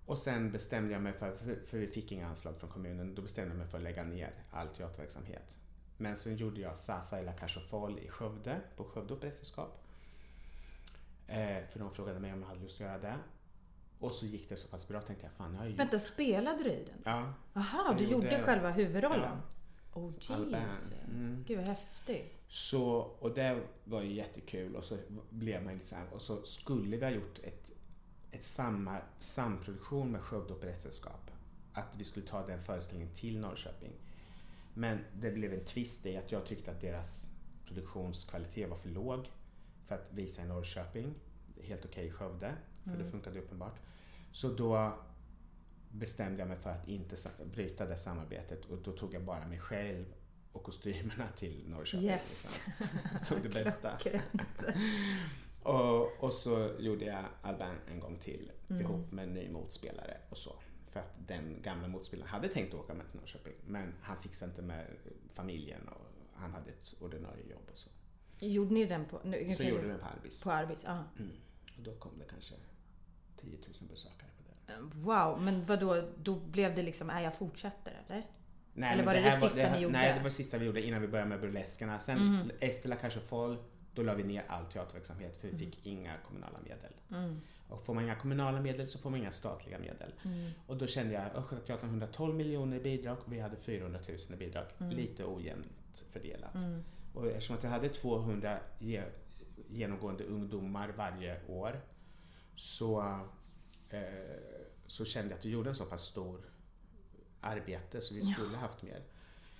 [0.06, 1.36] Och sen bestämde jag mig för,
[1.68, 4.34] för vi fick inga anslag från kommunen, då bestämde jag mig för att lägga ner
[4.52, 5.60] all teaterverksamhet.
[5.98, 9.84] Men sen gjorde jag Sasa i La Cage Foll i Skövde, på Skövde Operettsällskap.
[11.28, 13.18] Eh, för de frågade mig om jag hade lust att göra det.
[14.00, 15.76] Och så gick det så pass bra tänkte jag, fan jag har ju...
[15.76, 17.02] Vänta, spelade du i den?
[17.06, 17.34] Ja.
[17.54, 19.22] Aha, du gjorde, gjorde själva huvudrollen?
[19.22, 19.55] Ja.
[19.96, 20.92] Oh jeez.
[21.08, 21.44] Mm.
[21.48, 22.34] Gud vad häftigt.
[22.48, 22.86] Så,
[23.20, 24.98] och det var ju jättekul och så
[25.30, 27.70] blev man lite så här, och så skulle vi ha gjort ett,
[28.32, 31.32] ett samma, samproduktion med Skövde Operettsällskap.
[31.74, 33.92] Att vi skulle ta den föreställningen till Norrköping.
[34.74, 37.32] Men det blev en twist i att jag tyckte att deras
[37.66, 39.30] produktionskvalitet var för låg
[39.86, 41.14] för att visa i Norrköping.
[41.62, 43.06] Helt okej okay i Skövde, för mm.
[43.06, 43.76] det funkade uppenbart.
[44.32, 44.98] Så då
[46.00, 49.60] bestämde jag mig för att inte bryta det samarbetet och då tog jag bara mig
[49.60, 50.06] själv
[50.52, 52.08] och kostymerna till Norrköping.
[52.08, 52.62] Yes.
[52.68, 52.98] Liksom.
[53.14, 54.00] Jag tog det bästa.
[55.64, 58.82] och, och så gjorde jag Alban en gång till mm.
[58.82, 60.56] ihop med en ny motspelare och så.
[60.88, 64.62] För att den gamla motspelaren hade tänkt åka med till Norrköping men han fixade inte
[64.62, 64.86] med
[65.34, 67.90] familjen och han hade ett ordinarie jobb och så.
[68.40, 69.20] Gjorde ni den på...
[69.24, 70.44] Nu, så gjorde vi den på Arbis.
[70.44, 71.04] På Arbis, ja.
[71.20, 71.32] Mm.
[71.78, 72.56] Och då kom det kanske
[73.38, 74.30] 10 000 besökare.
[74.94, 78.26] Wow, men vad då då blev det liksom, är jag fortsätter eller?
[78.74, 79.98] Nej, eller var det det, det sista var, det, ni gjorde?
[79.98, 82.00] Nej, det var det sista vi gjorde innan vi började med burleskerna.
[82.00, 82.52] Sen mm.
[82.60, 83.58] efter La Cage Foll,
[83.94, 85.60] då la vi ner all teaterverksamhet för vi mm.
[85.60, 86.94] fick inga kommunala medel.
[87.12, 87.42] Mm.
[87.70, 90.14] Och får man inga kommunala medel så får man inga statliga medel.
[90.24, 90.52] Mm.
[90.68, 94.36] Och då kände jag, Östgötateatern 112 miljoner i bidrag och vi hade 400 000 i
[94.36, 94.66] bidrag.
[94.80, 94.92] Mm.
[94.92, 96.56] Lite ojämnt fördelat.
[96.56, 96.84] Mm.
[97.14, 99.04] Och eftersom att jag hade 200 ge,
[99.70, 101.82] genomgående ungdomar varje år
[102.56, 103.20] så,
[104.88, 106.42] så kände jag att vi gjorde en så pass stor
[107.42, 108.60] arbete så vi skulle ja.
[108.60, 109.04] haft mer.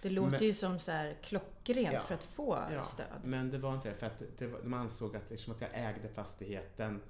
[0.02, 2.02] Det låter Men- ju som så här klockrent Ja.
[2.02, 3.06] för att få Ja, stöd.
[3.24, 3.96] men det var inte det.
[3.96, 7.02] För att det var, de ansåg att eftersom att jag ägde fastigheten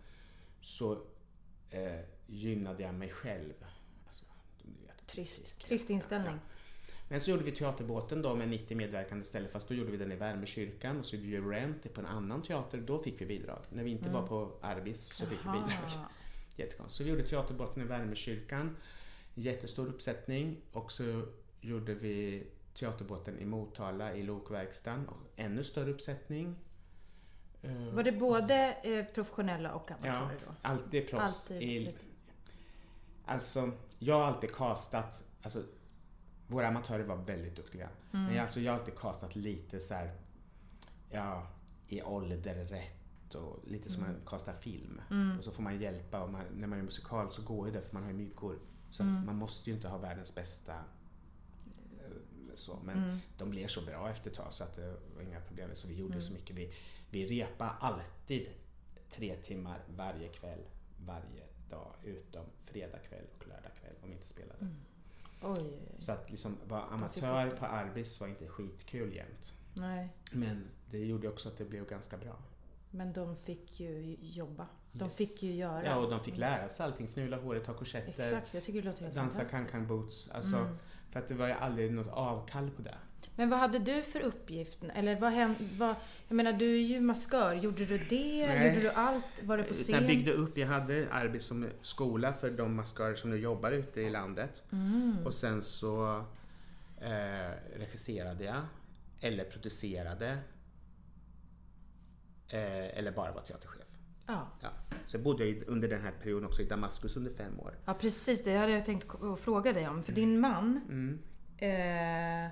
[0.61, 0.93] så
[1.69, 3.53] eh, gynnade jag mig själv.
[4.07, 4.25] Alltså,
[5.07, 5.59] Trist.
[5.59, 6.39] Trist inställning.
[7.09, 10.11] Men så gjorde vi Teaterbåten då med 90 medverkande istället fast då gjorde vi den
[10.11, 12.77] i Värmekyrkan och så gjorde vi Rent på en annan teater.
[12.77, 13.59] Då fick vi bidrag.
[13.69, 14.21] När vi inte Mm.
[14.21, 15.53] var på Arbis så fick vi Aha.
[15.67, 16.05] bidrag.
[16.55, 16.97] Jättekonstigt.
[16.97, 18.77] Så vi gjorde Teaterbåten i Värmekyrkan.
[19.33, 20.61] Jättestor uppsättning.
[20.71, 21.25] Och så
[21.61, 25.07] gjorde vi Teaterbåten i Motala i Lokverkstan.
[25.07, 26.55] Och ännu större uppsättning.
[27.61, 30.53] Eh, Var det både eh, professionella och Ja, amatörer då?
[30.61, 31.51] alltid proffs.
[31.51, 31.95] Alltid i.
[33.25, 35.63] Alltså, jag har alltid castat, alltså
[36.47, 37.89] våra amatörer var väldigt duktiga.
[38.13, 38.25] Mm.
[38.25, 40.11] Men jag, alltså, jag har alltid castat lite så här,
[41.09, 41.47] ja,
[41.87, 43.04] i ålder rätt
[43.36, 45.02] och lite som man castar film.
[45.12, 45.38] Mm.
[45.38, 47.82] Och så får man hjälpa och man, när man gör musikal så går ju det
[47.82, 48.60] för man har ju myggor.
[48.91, 49.26] Så Mm.
[49.26, 50.74] man måste ju inte ha världens bästa
[52.00, 52.12] eh,
[52.56, 52.80] så.
[52.84, 53.17] Men Mm.
[53.38, 55.69] de blev så bra efter ett tag så att det var inga problem.
[55.74, 56.56] Så vi gjorde så mycket.
[56.56, 56.74] Vi,
[57.10, 58.50] vi repade alltid
[59.10, 60.60] tre timmar varje kväll,
[61.06, 61.93] varje dag.
[62.04, 64.60] Utom fredag kväll och lördag kväll om vi inte spelade.
[64.62, 64.76] Mm.
[65.41, 65.80] Oj.
[65.98, 69.54] Så att liksom vara amatör på Arbis var inte skitkul jämt.
[69.74, 70.10] Nej.
[70.32, 72.38] Men det gjorde också att det blev ganska bra.
[72.95, 74.67] Men de fick ju jobba.
[74.91, 75.17] De Yes.
[75.17, 75.86] fick ju göra.
[75.86, 77.05] Ja, och de fick lära sig allting.
[77.08, 80.29] Fnula håret, ha korsetter, Exakt, jag tycker det låter helt dansa can-can boots.
[80.31, 80.77] Alltså, Mm.
[81.12, 82.95] För att det var ju aldrig något avkall på det.
[83.36, 84.79] Men vad hade du för uppgift?
[84.95, 85.55] Eller vad hände?
[85.77, 85.95] Vad,
[86.27, 87.55] jag menar, du är ju maskör.
[87.55, 88.47] Gjorde du det?
[88.47, 88.67] Nej.
[88.69, 89.25] Gjorde du allt?
[89.43, 89.95] Var du på scen?
[89.95, 94.01] Jag byggde upp, jag hade Arbis som skola för de maskörer som nu jobbar ute
[94.01, 94.63] i landet.
[94.71, 95.17] Mm.
[95.25, 96.23] Och sen så
[97.01, 98.62] eh, regisserade jag,
[99.21, 100.38] eller producerade,
[102.49, 103.86] eh, eller bara var teaterchef.
[104.27, 104.47] Ja.
[104.62, 104.69] Ja.
[105.08, 107.73] Så jag bodde i- under den här perioden också i Damaskus under fem år.
[107.86, 108.43] ja, precis.
[108.43, 109.05] Det hade jag tänkt
[109.39, 110.03] fråga dig om.
[110.03, 111.19] För din man, Mm.
[111.58, 112.51] eh,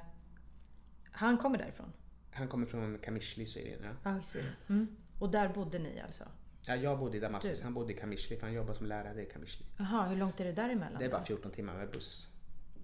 [1.11, 1.93] han kommer därifrån?
[2.31, 3.79] Han kommer från Kamishli, Syrien.
[3.83, 4.11] Ja.
[4.15, 4.53] Ja, Syrien.
[4.69, 4.87] Mm.
[5.19, 6.23] Och där bodde ni alltså?
[6.61, 7.63] Ja, jag bodde i Damaskus, Du.
[7.63, 9.65] han bodde i Kamishli för han jobbar som lärare i Kamishli.
[9.77, 10.99] Jaha, hur långt är det däremellan?
[10.99, 12.27] Det är bara 14 timmar med buss.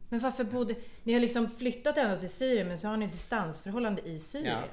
[0.10, 0.76] Men varför bodde...
[1.04, 4.58] Ni har liksom flyttat ända till Syrien men så har ni distansförhållande i Syrien.
[4.58, 4.69] Att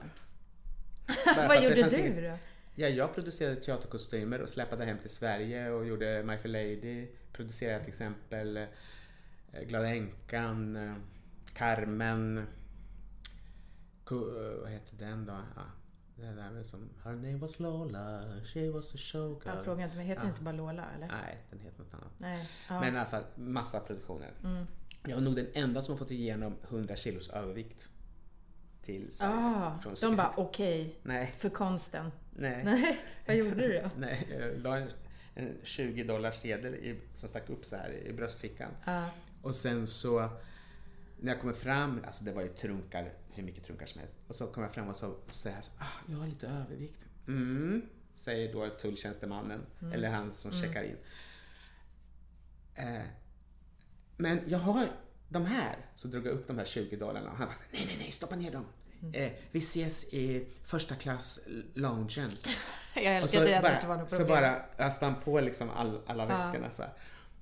[1.37, 2.39] Vad gjorde du inget- då?
[2.75, 7.07] Ja, jag producerade teaterkostymer och släpade hem till Sverige och gjorde My Fair Lady.
[7.33, 10.95] Producerade till exempel eh, Glada Änkan, eh,
[11.55, 12.45] Carmen, eh,
[14.63, 15.33] vad heter den då?
[15.57, 15.63] Ja,
[16.17, 19.55] det där med som Her name was Lola, she was a showgirl.
[19.57, 20.29] Jag frågar inte, men heter Ja.
[20.29, 21.07] inte bara Lola eller?
[21.07, 22.13] Nej, den heter något annat.
[22.19, 22.49] Nej.
[22.69, 22.81] Ja.
[22.81, 24.31] Men i alla fall, massa produktioner.
[24.45, 24.67] Mm.
[25.09, 27.91] Jag är nog den enda som har fått igenom 100 kilos övervikt
[28.87, 29.33] till Sverige.
[29.35, 30.17] Ah, från de Syrien.
[30.17, 32.13] bara okej, Nej, för konsten.
[32.31, 32.65] nej.
[32.65, 33.91] Nej, vad gjorde du då?
[33.99, 34.89] Nej, jag la en,
[35.35, 38.71] en 20 dollars sedel i, som stack upp så här i bröstfickan.
[38.85, 39.11] Ja.
[39.43, 40.29] Och sen så
[41.21, 44.15] när jag kommer fram, alltså det var ju trunkar, hur mycket trunkar som helst.
[44.29, 47.01] Och så kommer jag fram och så säger jag så, ah, jag har lite övervikt.
[47.29, 47.83] Mm,
[48.15, 49.61] säger då tulltjänstemannen,
[49.95, 50.97] eller han som checkar in.
[52.75, 53.03] Eh,
[54.17, 54.89] men jag har
[55.29, 57.97] de här, så drog jag upp de här 20 dollarna och han bara, nej, nej,
[57.99, 58.65] nej, stoppa ner dem.
[59.13, 61.41] Eh, vi ses i första klass
[61.75, 62.33] loungen.
[62.95, 64.37] Jag älskar så det att det bara, var något så problem.
[64.43, 66.93] bara öste han på liksom all, alla väskorna så här.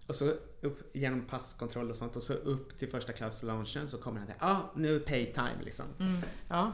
[0.06, 3.98] Och så upp genom passkontroll och sånt och så upp till första klass loungen så
[3.98, 4.36] kommer han där.
[4.40, 5.86] Ja, ah, nu är pay time liksom.
[6.00, 6.22] Mm.
[6.48, 6.72] Ja.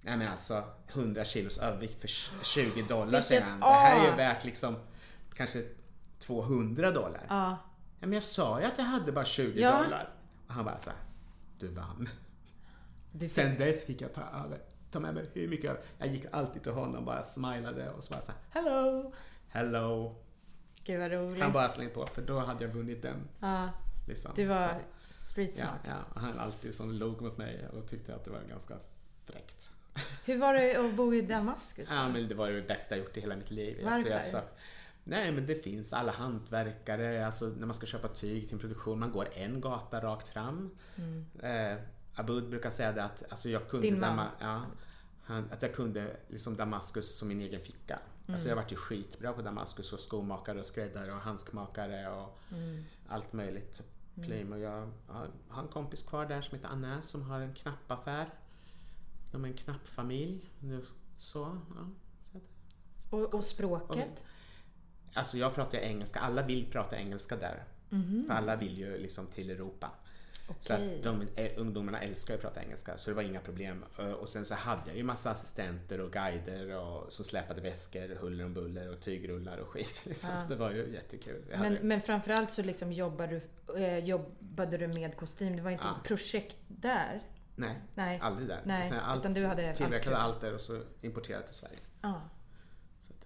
[0.00, 2.08] Nej men alltså 100 kilos övervikt för
[2.44, 3.60] 20 dollar säger han.
[3.60, 4.76] Det här är ju värt liksom
[5.34, 5.62] kanske
[6.18, 7.26] 200 dollar.
[7.28, 7.56] Ja.
[8.00, 9.82] Ja, men jag sa ju att jag hade bara 20 Ja.
[9.82, 10.14] dollar.
[10.46, 10.98] Och han bara så här,
[11.58, 12.08] du vann.
[13.12, 14.58] Du Sen dess fick jag ta över,
[14.90, 15.86] ta med mig hur mycket.
[15.98, 19.12] Jag gick alltid till honom och bara smilade och så bara så här, hello,
[19.48, 20.16] hello.
[20.84, 21.42] Gud vad roligt.
[21.42, 23.28] Han bara slängde på för då hade jag vunnit den.
[23.40, 23.68] ja,
[24.08, 24.32] Liksom.
[24.36, 24.74] du var Så,
[25.30, 25.80] street ja, smart.
[25.84, 28.74] ja, och han alltid som log mot mig och tyckte att det var ganska
[29.24, 29.72] fräckt.
[30.24, 31.88] Hur var det att bo i Damaskus?
[31.90, 33.80] Ja, men det var ju det bästa jag gjort i hela mitt liv.
[33.84, 34.10] Varför?
[34.10, 34.40] jag sa,
[35.08, 38.98] nej, men det finns alla hantverkare, alltså när man ska köpa tyg till en produktion,
[38.98, 40.70] man går en gata rakt fram.
[41.42, 41.76] Eh,
[42.14, 43.86] Abud brukar säga det att alltså jag kunde?
[44.06, 44.62] Dama- ja,
[45.22, 47.98] han, att jag kunde liksom Damaskus som min egen ficka.
[48.32, 52.38] Alltså jag vart ju skitbra på Damaskus och skomakare och skräddare och handskmakare och
[53.08, 53.82] allt möjligt.
[54.14, 57.54] Plym och jag har, har en kompis kvar där som heter Anna som har en
[57.54, 58.30] knappaffär.
[59.32, 60.50] De är en knappfamilj.
[60.60, 60.84] Nu,
[61.16, 62.40] så, ja.
[63.10, 64.24] Och, och språket?
[65.18, 67.64] Alltså jag pratar ju engelska, alla vill prata engelska där.
[68.26, 69.90] För alla vill ju liksom till Europa.
[70.60, 70.96] Så Okej.
[70.98, 73.84] att de, eh, ungdomarna älskar att prata engelska så det var inga problem.
[73.98, 78.14] Eh, Och sen så hade jag ju massa assistenter och guider och som släpade väskor,
[78.20, 80.02] huller om buller och tygrullar och skit.
[80.06, 80.30] Liksom.
[80.30, 80.42] Ja.
[80.48, 81.42] Det var ju jättekul.
[81.50, 85.56] Jag Men, hade- men framförallt så liksom jobbade, du, eh, jobbade du med kostym.
[85.56, 86.00] Det var inte Ja.
[86.04, 87.22] projekt där.
[87.56, 88.18] Nej, Nej.
[88.22, 88.60] aldrig där.
[88.64, 91.78] Nej, allt, utan du hade tillverkade allt där och så importerat till Sverige.
[92.02, 92.22] Ja.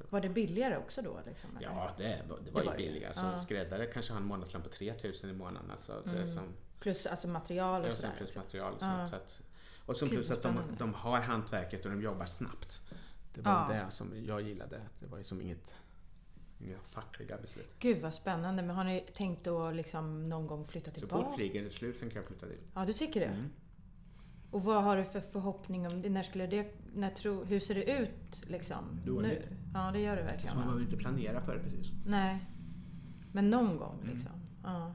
[0.02, 1.20] Så Var det billigare också då?
[1.26, 2.76] Liksom, ja, det, det var Det ju var det.
[2.76, 3.06] billigare.
[3.08, 3.36] Alltså, Ja.
[3.36, 5.70] Skräddare kanske har en månadslön på 3000 i månaden.
[5.70, 6.28] Alltså, Mm.
[6.28, 6.44] som,
[6.80, 8.14] Plus alltså material och sen sådär.
[8.18, 8.96] plus material och Ja.
[8.96, 9.10] sånt.
[9.10, 9.40] Så att,
[9.86, 12.80] och som plus att de, de har hantverket och de jobbar snabbt.
[13.34, 13.74] Det var Ja.
[13.84, 14.80] det som jag gillade.
[15.00, 15.74] Det var ju som inget,
[16.60, 17.70] inga fackliga beslut.
[17.78, 18.62] Gud vad spännande.
[18.62, 21.24] Men har ni tänkt att liksom någon gång flytta Så tillbaka?
[21.24, 22.62] fort kriget är slut tänker jag flytta dit.
[22.74, 23.26] Ja, du tycker det?
[23.26, 23.50] Mm.
[24.52, 26.10] Och vad har du för förhoppning om det?
[26.10, 26.74] När skulle det...
[26.94, 29.00] När tro, hur ser det ut liksom?
[29.06, 29.30] Dåligt.
[29.50, 29.56] Nu?
[29.74, 30.52] Ja, det gör det verkligen.
[30.52, 31.92] Så man behöver inte planera för det precis.
[32.06, 32.44] Nej.
[33.34, 34.14] Men någon gång Mm.
[34.14, 34.32] liksom.
[34.64, 34.94] Ja.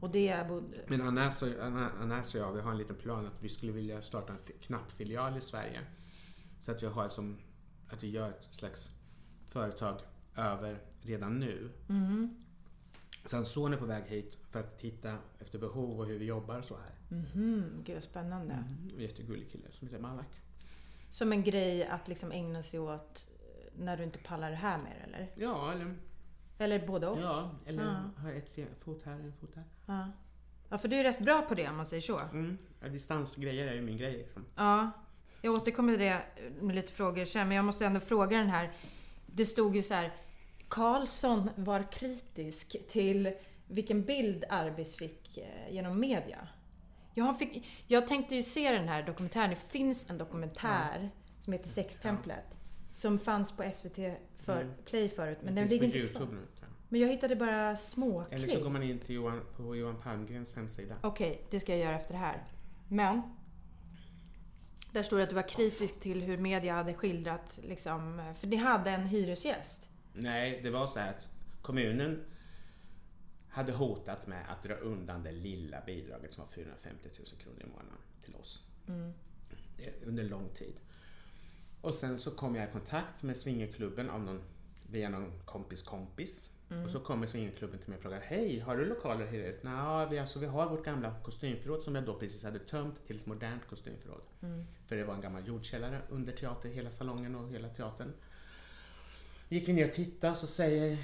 [0.00, 0.62] Och det är...
[0.88, 3.72] Men Anas och, Anna- Anas och jag, vi har en liten plan att vi skulle
[3.72, 5.80] vilja starta en fi- knappfilial i Sverige.
[6.60, 7.36] Så att vi har som,
[7.90, 8.90] att vi gör ett slags
[9.48, 10.00] företag
[10.36, 11.70] över redan nu.
[11.86, 12.36] Mhm.
[13.26, 16.62] Sen son är på väg hit för att titta efter behov och hur vi jobbar
[16.62, 16.92] så här.
[17.08, 17.82] Mhm.
[17.84, 18.54] Gud spännande.
[18.54, 20.26] En jättegullig kille som heter Malak.
[21.10, 24.78] Som en grej att liksom ägna sig åt eh, när du inte pallar det här
[24.78, 25.28] mer eller?
[25.36, 25.94] Ja, eller,
[26.58, 27.18] Eller både och?
[27.20, 28.22] ja, eller Ja.
[28.22, 29.64] ha ett fot här, en fot där.
[29.86, 30.08] Ja.
[30.68, 32.18] ja, för du är rätt bra på det om man säger så.
[32.32, 32.58] Mm.
[32.80, 34.44] Ja, distansgrejer är ju min grej liksom.
[34.56, 34.90] Ja,
[35.42, 36.22] jag återkommer till det
[36.60, 38.72] med lite frågor sen, men jag måste ändå fråga den här.
[39.26, 40.12] Det stod ju så här.
[40.68, 43.32] Karlsson var kritisk till
[43.68, 46.48] vilken bild Arbis fick eh, genom media.
[47.18, 49.50] Jag, fick, jag tänkte ju se den här dokumentären.
[49.50, 52.60] Det finns en dokumentär som heter Sextemplet.
[52.92, 53.96] Som fanns på SVT
[54.36, 54.74] för, Mm.
[54.84, 56.26] Play förut, men det den ligger inte kvar.
[56.32, 56.38] Nu.
[56.88, 58.50] Men jag hittade bara Eller småklipp.
[58.58, 60.94] så går man in till Johan, på Johan Palmgrens hemsida.
[61.02, 62.44] Okej, det ska jag göra efter det här.
[62.88, 63.22] Men
[64.92, 68.56] där står det att du var kritisk till hur media hade skildrat, liksom, för ni
[68.56, 69.88] hade en hyresgäst.
[70.12, 71.28] Nej, det var så här att
[71.62, 72.24] kommunen
[73.58, 77.66] hade hotat med att dra undan det lilla bidraget som var 450 000 kronor i
[77.66, 78.62] månaden till oss.
[79.78, 80.74] Eh, Under lång tid.
[81.80, 84.40] Och sen så kom jag i kontakt med swingerklubben av någon,
[84.90, 86.50] via någon kompis kompis.
[86.84, 89.62] Och så kommer swingerklubben till mig och frågar Hej, har du lokaler att hyra ut?
[89.62, 93.16] Nej, vi, alltså, vi har vårt gamla kostymförråd som jag då precis hade tömt till
[93.16, 94.20] ett modernt kostymförråd.
[94.86, 98.12] För det var en gammal jordkällare under teater, hela salongen och hela teatern.
[99.48, 100.98] Gick vi ner och tittade så säger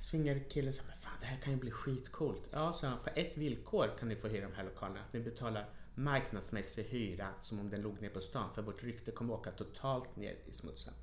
[0.00, 0.72] swingerkillen
[1.20, 2.42] så här, "Men fan det här kan ju bli skitcoolt.
[2.50, 5.00] Ja, så på ett villkor kan ni få hyra de här lokalerna.
[5.00, 8.54] Att ni betalar marknadsmässig hyra som om den låg ner på stan.
[8.54, 10.94] För vårt rykte kommer åka totalt ner i smutsen.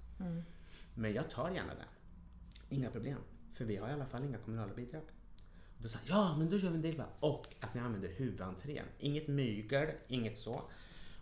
[0.94, 1.86] Men jag tar gärna det.
[2.76, 3.20] Inga problem.
[3.54, 5.04] För vi har i alla fall inga kommunala bidrag.
[5.78, 7.10] Och då sa han, ja men då gör vi en del bara.
[7.20, 8.86] Och att ni använder huvudentrén.
[9.00, 10.62] Inget mygel, inget så.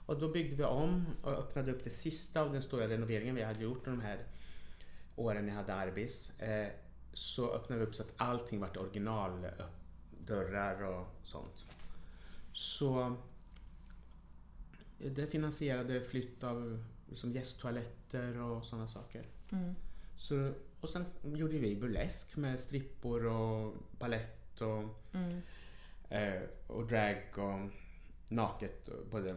[0.06, 3.44] Och då byggde vi om och öppnade upp det sista av den stora renoveringen vi
[3.44, 4.20] hade gjort de här
[5.16, 6.40] åren jag hade Arbis.
[6.40, 6.68] Eh,
[7.16, 9.48] så öppnade vi upp så att allting vart original.
[10.26, 11.66] Dörrar och sånt.
[12.54, 13.16] Så
[14.98, 19.26] det finansierade flytt av liksom gästtoaletter och sådana saker.
[20.18, 20.52] Så,
[20.82, 25.16] och sen gjorde vi burlesk med strippor och ballett och,
[26.10, 27.70] eh, och drag och
[28.30, 28.90] naket.
[29.12, 29.36] Både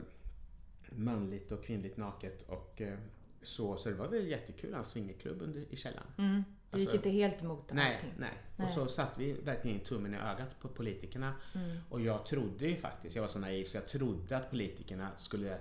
[0.91, 2.43] manligt och kvinnligt naket.
[2.43, 2.99] Och, eh,
[3.43, 6.13] så, så det var väl jättekul, en swingerklubb under, i källaren.
[6.19, 6.43] Mm.
[6.71, 8.13] Det gick Alltså- inte helt emot Nej, allting.
[8.19, 8.31] nej.
[8.57, 8.67] Nej.
[8.67, 11.35] Och så satte vi verkligen tummen i ögat på politikerna.
[11.55, 11.79] Mm.
[11.91, 15.59] Och jag trodde ju faktiskt, jag var så naiv så jag trodde att politikerna skulle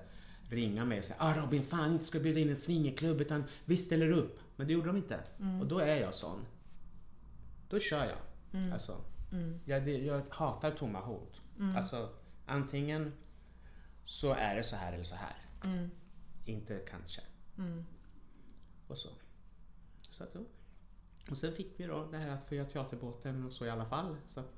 [0.50, 3.78] ringa mig och säga ah Robin, fan inte ska bjuda in en swingerklubb utan vi
[3.78, 4.40] ställer upp.
[4.56, 5.20] Men det gjorde de inte.
[5.40, 5.62] Mm.
[5.62, 6.46] Och då är jag sån.
[7.70, 8.72] Då kör jag.
[8.74, 9.60] Alltså, Mm.
[9.66, 11.42] jag, det, jag hatar tomma hot.
[11.78, 12.10] Alltså,
[12.46, 13.14] antingen
[14.06, 15.36] så är det så här eller så här.
[15.64, 15.90] Mm.
[16.46, 17.22] Inte kanske.
[18.88, 19.10] Och så.
[20.12, 20.36] Så att.
[21.32, 23.86] Och sen fick vi då det här att få göra teaterbåten och så i alla
[23.86, 24.16] fall.
[24.28, 24.54] Så att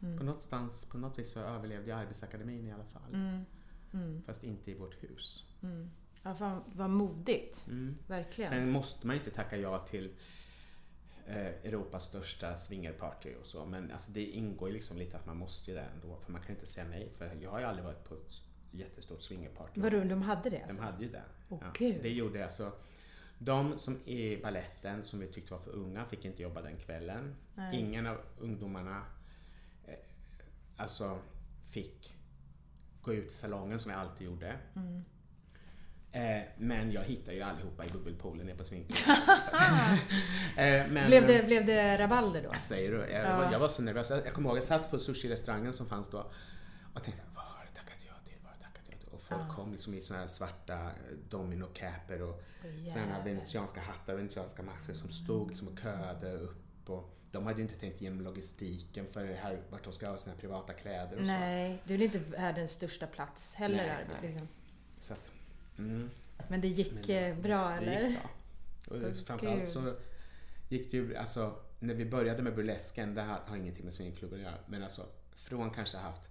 [0.00, 3.14] på, någonstans, på något vis så överlevde jag Arbetsakademin i alla fall.
[3.14, 3.44] Mm.
[3.92, 4.22] Mm.
[4.26, 5.44] Fast inte i vårt hus.
[5.62, 5.90] Mm.
[6.22, 7.66] Ja, fan, vad modigt.
[7.66, 7.98] Mm.
[8.06, 8.50] Verkligen.
[8.50, 10.10] Sen måste man ju inte tacka ja till
[11.26, 13.64] eh, Europas största swingerparty och så.
[13.66, 16.16] Men alltså, det ingår ju liksom lite att man måste ju det ändå.
[16.24, 17.12] För man kan inte säga nej.
[17.18, 18.40] För jag har ju aldrig varit på ett
[18.70, 19.80] jättestort swingerparty.
[19.80, 20.82] Vadå, de hade det De alltså?
[20.82, 21.22] hade ju det.
[21.48, 21.96] Åh, gud.
[22.02, 22.72] det gjorde alltså.
[23.38, 27.34] De som i balletten som vi tyckte var för unga fick inte jobba den kvällen.
[27.54, 27.76] Nej.
[27.80, 29.02] Ingen av ungdomarna
[29.86, 29.94] eh,
[30.76, 31.18] alltså
[31.70, 32.14] fick
[33.02, 34.56] gå ut i salongen som jag alltid gjorde.
[34.76, 35.04] Mm.
[36.12, 39.16] Eh, men jag hittade ju allihopa i bubbelpoolen nere på sminkklubben.
[40.98, 42.48] eh, Blev det, blev det rabalder då?
[42.48, 42.98] Vad säger du?
[42.98, 43.36] Jag, Ja.
[43.36, 44.10] var, jag var så nervös.
[44.10, 46.30] Jag, jag kommer ihåg, jag satt på sushi-restaurangen som fanns då
[46.94, 48.34] och tänkte, vad har jag tackat ja till?
[48.42, 49.08] Vad har jag tackat ja till?
[49.08, 49.54] Och folk Ja.
[49.54, 50.90] kom liksom i såna här svarta eh,
[51.30, 56.88] domino-caper och Åh, såna här venetianska hattar, venetianska masker som stod liksom och köade upp
[56.90, 60.18] och de hade ju inte tänkt igenom logistiken för det här, vart de ska ha
[60.18, 63.76] sina privata kläder och Nej, du är inte världens största plats heller.
[63.76, 64.30] Nej, nej.
[64.30, 64.48] liksom.
[64.98, 65.02] så.
[65.06, 65.30] så att,
[65.78, 66.10] mm,
[66.48, 68.08] Men det gick Men det- eh, bra det eller?
[68.08, 68.30] gick bra.
[69.08, 69.68] Och framförallt gud.
[69.68, 69.94] så
[70.68, 74.38] gick det ju, alltså när vi började med burlesken, det har, har ingenting med swingklubben
[74.38, 76.22] att göra, men alltså från kanske haft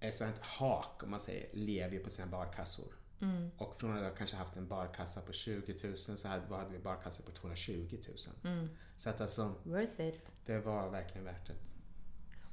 [0.00, 2.92] ett sånt hak, om man säger, lever ju på sina barkassor.
[3.20, 3.50] Mm.
[3.56, 6.78] Och från att jag kanske haft en barkassa på 20 000 så hade, hade vi
[6.78, 7.96] barkassor på 220
[8.42, 8.54] 000.
[8.54, 8.68] Mm.
[8.98, 10.32] Så att alltså, Worth it.
[10.46, 11.54] det var verkligen värt det.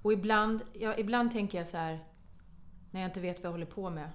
[0.02, 2.06] Och ibland, ja, ibland tänker jag så här,
[2.92, 4.12] när jag inte vet vad jag håller på med.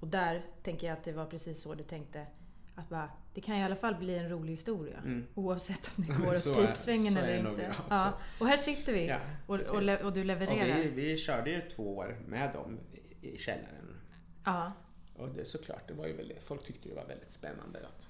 [0.00, 2.26] Och där tänker jag att det var precis så du tänkte.
[2.74, 4.98] Att bara, det kan i alla fall bli en rolig historia.
[4.98, 5.26] Mm.
[5.34, 7.74] Oavsett om det går åt pipsvängen eller nog inte.
[7.88, 8.12] Ja.
[8.40, 9.06] Och här sitter vi.
[9.06, 10.76] Ja, och, och, le- och du Och levererar.
[10.82, 12.78] vi, vi körde ju två år med dem
[13.20, 13.96] i, källaren.
[14.44, 14.72] Ja.
[15.16, 18.08] Och det såklart, det var ju väldigt, folk tyckte det var väldigt spännande att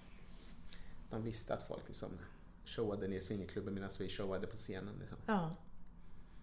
[1.11, 2.09] de visste att folk liksom
[2.65, 4.95] showade ner swingerklubben medan vi showade på scenen.
[5.01, 5.19] Liksom.
[5.27, 5.57] Ja.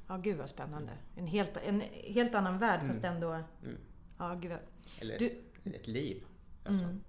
[0.07, 0.91] Ja, gud vad spännande.
[1.15, 3.31] En helt, en helt annan värld fast ändå...
[3.63, 3.77] Mm.
[4.17, 4.59] Ja, gud vad...
[4.99, 6.23] Eller Du- ett liv.
[6.65, 7.01] Alltså, Mm.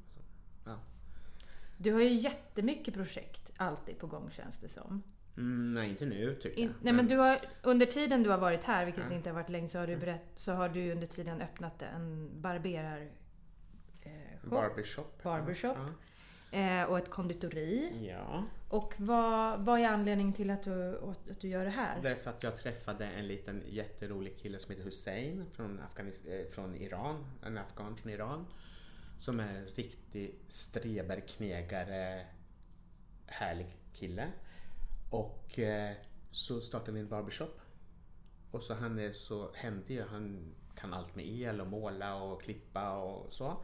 [1.82, 5.02] Du har ju jättemycket projekt alltid på gång känns det som.
[5.36, 6.74] mm, nej, inte nu tycker In, jag.
[6.84, 9.16] nej men du har, under tiden du har varit här, vilket Ja.
[9.16, 12.30] inte har varit länge, så har du, berätt, så har du under tiden öppnat en
[12.40, 13.00] barberar...
[14.02, 14.10] Eh,
[14.42, 15.22] shop, Barbershop.
[15.22, 15.76] Barbershop.
[16.50, 16.58] Ja.
[16.58, 18.06] eh, och ett konditori.
[18.08, 18.44] ja.
[18.68, 22.02] Och vad, vad är anledningen till att du, att du gör det här?
[22.02, 26.74] Därför att jag träffade en liten jätterolig kille som heter Hussein från, Afghanis- eh, från
[26.76, 27.24] Iran.
[27.46, 28.46] En afghan från Iran.
[29.22, 32.26] Som är en riktig streberknegare,
[33.26, 34.28] härlig kille.
[35.10, 35.96] Och eh,
[36.30, 37.60] så startade vi en barbershop.
[38.50, 40.00] Och så han är så händig.
[40.00, 43.56] Han kan allt med el och måla och klippa och så.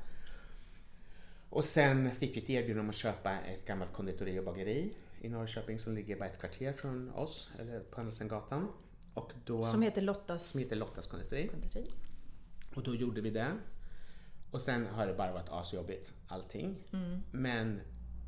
[1.50, 5.28] Och sen fick vi ett erbjudande om att köpa ett gammalt konditori och bageri i
[5.28, 8.72] Norrköping som ligger bara ett kvarter från oss, eller på andra sidan gatan.
[9.14, 11.48] Och då, Som heter Lottas som heter Lottas konditori.
[11.48, 11.90] konditori.
[12.74, 13.52] Och då gjorde vi det.
[14.50, 16.76] Och sen har det bara varit asjobbigt allting.
[17.30, 17.80] Men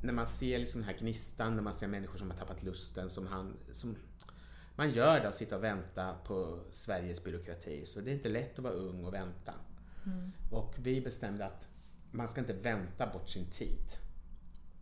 [0.02, 3.10] när man ser liksom den här gnistan, när man ser människor som har tappat lusten,
[3.10, 3.56] som han...
[3.72, 3.96] Som,
[4.76, 7.86] man gör det och sitta och vänta på Sveriges byråkrati.
[7.86, 9.54] Så det är inte lätt att vara ung och vänta.
[10.50, 11.68] Och vi bestämde att
[12.10, 13.92] man ska inte vänta bort sin tid.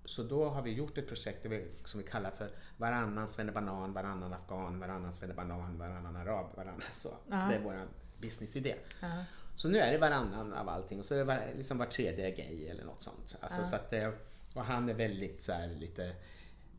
[0.05, 1.47] Så då har vi gjort ett projekt
[1.85, 7.09] som vi kallar för varannan svennebanan, varannan afghan, varannan svennebanan, varannan arab, varannan så.
[7.31, 7.37] Ja.
[7.37, 8.75] Det är vår businessidé.
[9.01, 9.25] Ja.
[9.59, 12.31] Så nu är det varannan av allting och så är det var, liksom var tredje
[12.31, 13.37] gay eller något sånt.
[13.41, 13.65] Alltså, Ja.
[13.65, 14.13] så att, det-
[14.55, 16.05] och han är väldigt så här, lite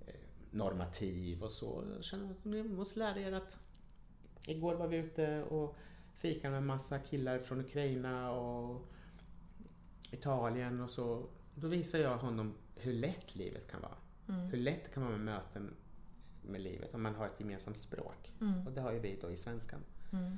[0.08, 0.14] eh,
[0.52, 1.84] normativ och så.
[1.96, 3.60] Jag känner att ni måste lära er att
[4.48, 5.76] igår var vi ute och
[6.14, 8.88] fikade med massa killar från Ukraina och
[10.12, 11.26] Italien och så.
[11.56, 13.98] Då visar jag honom hur lätt livet kan vara.
[14.30, 14.42] Mm.
[14.48, 15.74] Hur lätt det kan vara med möten
[16.42, 18.34] med livet om man har ett gemensamt språk.
[18.42, 18.68] Mm.
[18.68, 19.80] Och det har ju vi då i svenskan.
[20.14, 20.38] Mm.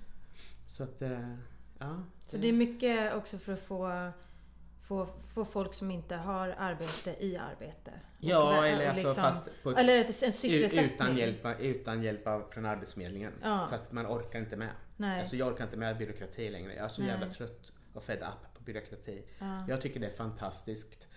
[0.67, 1.01] Så att,
[1.81, 2.03] ja.
[2.27, 4.11] Så det är mycket också för att få,
[4.81, 7.91] få, få folk som inte har arbete i arbete.
[8.17, 10.85] Och Ja, vä- eller och alltså liksom- fast ett, Eller ett, en sysselsättning.
[10.95, 13.33] utan, hjälp, utan hjälp av, från Arbetsförmedlingen.
[13.43, 13.67] Ja.
[13.69, 14.73] För att man orkar inte med.
[14.97, 15.19] Nej.
[15.19, 16.75] Alltså jag orkar inte med byråkrati längre.
[16.75, 17.11] Jag är så Nej.
[17.11, 19.23] jävla trött och fed up på byråkrati.
[19.39, 19.65] Ja.
[19.67, 21.07] Jag tycker det är fantastiskt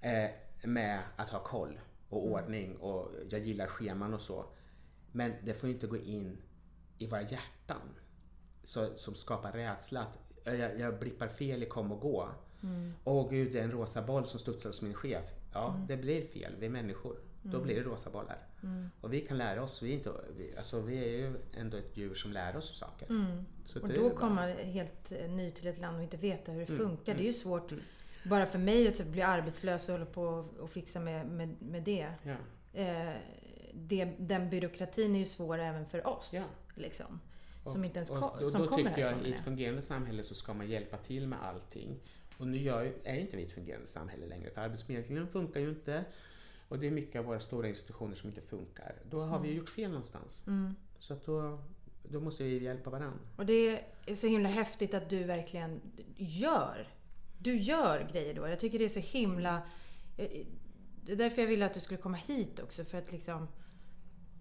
[0.00, 0.30] eh,
[0.68, 2.32] med att ha koll och Mm.
[2.32, 4.44] ordning och jag gillar scheman och så.
[5.12, 6.38] Men det får ju inte gå in
[6.98, 7.80] i våra hjärtan
[8.66, 10.00] så, som skapar rädsla.
[10.00, 12.28] Att jag, jag blippar fel i kom och gå.
[12.62, 12.92] Mm.
[13.04, 15.24] Åh gud, det är en rosa boll som studsar hos min chef.
[15.52, 16.52] Ja, det blir fel.
[16.58, 17.16] Vi är människor.
[17.42, 18.38] Då blir det rosa bollar.
[18.62, 18.90] Mm.
[19.00, 19.82] Och vi kan lära oss.
[19.82, 23.06] Vi är, inte, vi, alltså, vi är ju ändå ett djur som lär oss saker.
[23.10, 23.44] Mm.
[23.82, 26.72] Och då bara- komma helt eh, ny till ett land och inte veta hur det
[26.72, 27.12] Mm, funkar.
[27.12, 27.72] mm, Det är ju svårt.
[28.24, 30.22] Bara för mig att typ bli arbetslös och hålla på
[30.60, 32.08] och fixa med, med, med det.
[32.22, 32.34] Ja.
[32.80, 33.14] Eh,
[33.74, 34.04] det.
[34.18, 36.30] Den byråkratin är ju svår även för oss.
[36.34, 36.42] Ja.
[36.74, 37.20] Liksom.
[37.72, 39.82] Som inte ens och, ko- och som då kommer tycker jag härifrån i ett fungerande
[39.82, 42.00] samhälle så ska man hjälpa till med allting.
[42.38, 46.04] Och nu gör, är inte vi ett fungerande samhälle längre för Arbetsförmedlingen funkar ju inte.
[46.68, 48.94] Och det är mycket av våra stora institutioner som inte funkar.
[49.10, 50.42] Då har vi ju gjort fel någonstans.
[50.46, 50.76] Mm.
[50.98, 51.58] Så att då,
[52.02, 53.18] då måste vi hjälpa varandra.
[53.36, 55.80] Och det är så himla häftigt att du verkligen
[56.16, 56.88] gör.
[57.38, 58.48] Du gör grejer då.
[58.48, 59.62] Jag tycker det är så himla...
[61.04, 62.84] Det är därför jag ville att du skulle komma hit också.
[62.84, 63.48] För att liksom...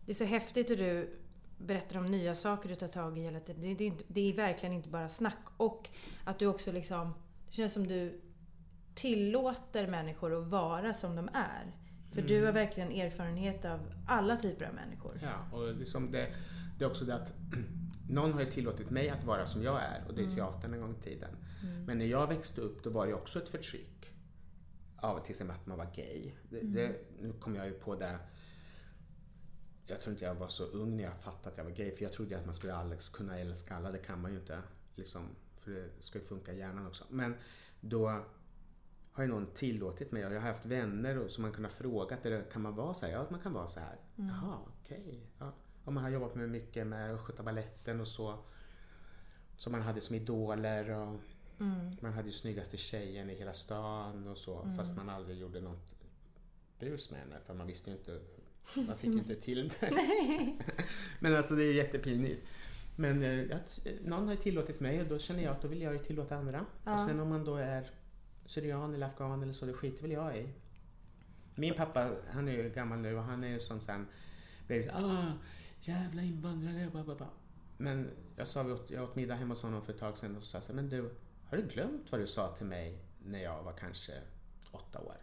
[0.05, 1.19] Det är så häftigt hur du
[1.57, 3.61] berättar om nya saker du tar tag i hela tiden.
[3.61, 5.45] Det, det, det är verkligen inte bara snack.
[5.57, 5.89] Och
[6.23, 7.13] att du också liksom...
[7.47, 8.21] Det känns som du
[8.95, 11.75] tillåter människor att vara som de är.
[12.13, 15.19] För du har verkligen erfarenhet av alla typer av människor.
[15.21, 16.27] Ja, och liksom det,
[16.79, 17.33] det är också det att
[18.09, 20.81] någon har ju tillåtit mig att vara som jag är och det är teatern en
[20.81, 21.29] gång i tiden.
[21.85, 24.13] Men när jag växte upp då var det också ett förtryck
[24.97, 26.31] av till exempel att man var gay.
[26.49, 28.19] Det, det, nu kommer jag ju på det
[29.87, 31.91] jag tror inte jag var så ung när jag fattade att jag var gay.
[31.91, 33.91] För jag trodde att man skulle Alex kunna älska alla.
[33.91, 34.61] Det kan man ju inte.
[34.95, 35.29] Liksom,
[35.59, 37.03] för det ska ju funka i hjärnan också.
[37.09, 37.35] Men
[37.81, 38.21] då
[39.11, 40.21] har ju någon tillåtit mig.
[40.21, 42.17] Jag har haft vänner som man kunnat fråga.
[42.51, 43.13] Kan man vara så här?
[43.13, 43.99] Ja, man kan vara så här.
[44.17, 44.29] Mm.
[44.29, 45.03] Jaha, okej.
[45.07, 45.19] Okay.
[45.39, 45.53] Ja.
[45.83, 48.39] Och man har jobbat med mycket med Östgötabaletten och så.
[49.57, 50.89] Som man hade som idoler.
[50.89, 51.19] Och
[51.59, 51.95] mm.
[52.01, 54.61] Man hade ju snyggaste tjejen i hela stan och så.
[54.61, 54.77] Mm.
[54.77, 55.93] Fast man aldrig gjorde något
[56.79, 57.39] bus med henne.
[57.45, 58.19] För man visste ju inte
[58.73, 59.91] man fick ju inte till det.
[61.19, 62.47] Men alltså det är jättepinigt.
[62.95, 65.93] Men eh, att, någon har tillåtit mig och då känner jag att då vill jag
[65.93, 66.65] ju tillåta andra.
[66.83, 66.95] Ja.
[66.95, 67.91] Och sen om man då är
[68.45, 70.49] syrian eller afghan eller så, det skiter väl jag i.
[71.55, 74.07] Min pappa, han är ju gammal nu och han är ju sån sen,
[74.67, 75.31] blev ah,
[75.79, 77.27] jävla invandrare, ba, ba, ba.
[77.77, 80.61] Men jag sa, jag åt middag hemma hos honom för ett tag sedan och sa
[80.61, 84.13] så men du, har du glömt vad du sa till mig när jag var kanske
[84.71, 85.17] åtta år?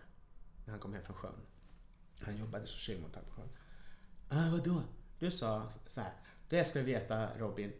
[0.64, 1.40] När han kom hem från sjön.
[2.24, 3.48] Han jobbade som sjön.
[4.28, 4.82] Ah, vadå?
[5.18, 6.12] Du sa så här.
[6.48, 7.72] Det ska du veta Robin.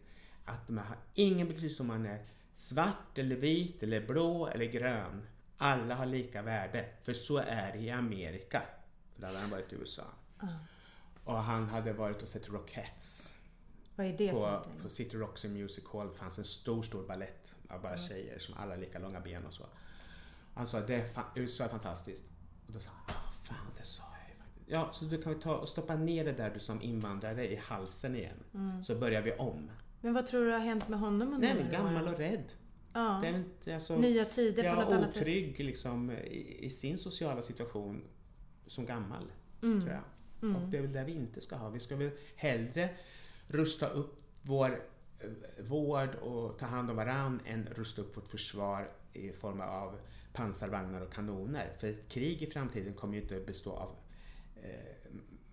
[0.45, 5.27] Att man har ingen betydelse om man är svart eller vit eller blå eller grön.
[5.57, 6.89] Alla har lika värde.
[7.03, 8.61] För så är det i Amerika.
[9.13, 10.03] För då hade han varit i USA.
[10.41, 10.53] Mm.
[11.23, 13.35] Och han hade varit och sett Rockettes.
[13.95, 17.55] Vad är det på, för På City Rocks Music Hall fanns en stor, stor ballett
[17.69, 18.07] av bara mm.
[18.07, 19.65] tjejer som alla lika långa ben och så.
[20.53, 20.89] Han sa att
[21.35, 22.25] USA är fantastiskt.
[22.67, 24.12] Och då sa han, ah, fan det sa
[24.65, 28.15] Ja, så du kan ta och stoppa ner det där du som invandrare i halsen
[28.15, 28.43] igen.
[28.53, 28.83] Mm.
[28.83, 29.71] Så börjar vi om.
[30.01, 32.43] Men vad tror du har hänt med honom under Nej, gammal och rädd.
[32.93, 33.19] Ja.
[33.21, 35.21] Det är inte, alltså, Nya tider på något annat sätt.
[35.21, 38.03] otrygg liksom, i, i, sin sociala situation
[38.67, 39.31] som gammal.
[39.61, 39.81] Mm.
[39.81, 40.03] Tror jag.
[40.49, 40.55] Mm.
[40.55, 41.69] Och det är väl det vi inte ska ha.
[41.69, 42.89] Vi ska väl hellre
[43.47, 44.83] rusta upp vår
[45.19, 49.95] eh, vård och ta hand om varann än rusta upp vårt försvar i form av
[50.33, 51.71] pansarvagnar och kanoner.
[51.79, 53.95] För ett krig i framtiden kommer ju inte bestå av
[54.63, 55.11] eh,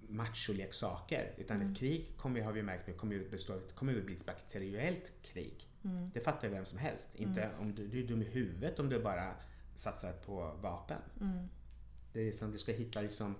[0.09, 1.35] macholeksaker.
[1.37, 1.73] Utan mm.
[1.73, 5.67] ett krig kommer, har vi märkt nu, kommer, bestå, kommer att bli ett bakteriellt krig.
[5.85, 6.11] Mm.
[6.15, 7.11] Det fattar ju vem som helst.
[7.15, 7.61] Inte mm.
[7.61, 9.35] om du, du är dum i huvudet om du bara
[9.75, 11.03] satsar på vapen.
[11.21, 11.49] Mm.
[12.13, 13.35] Det är som du ska hitta liksom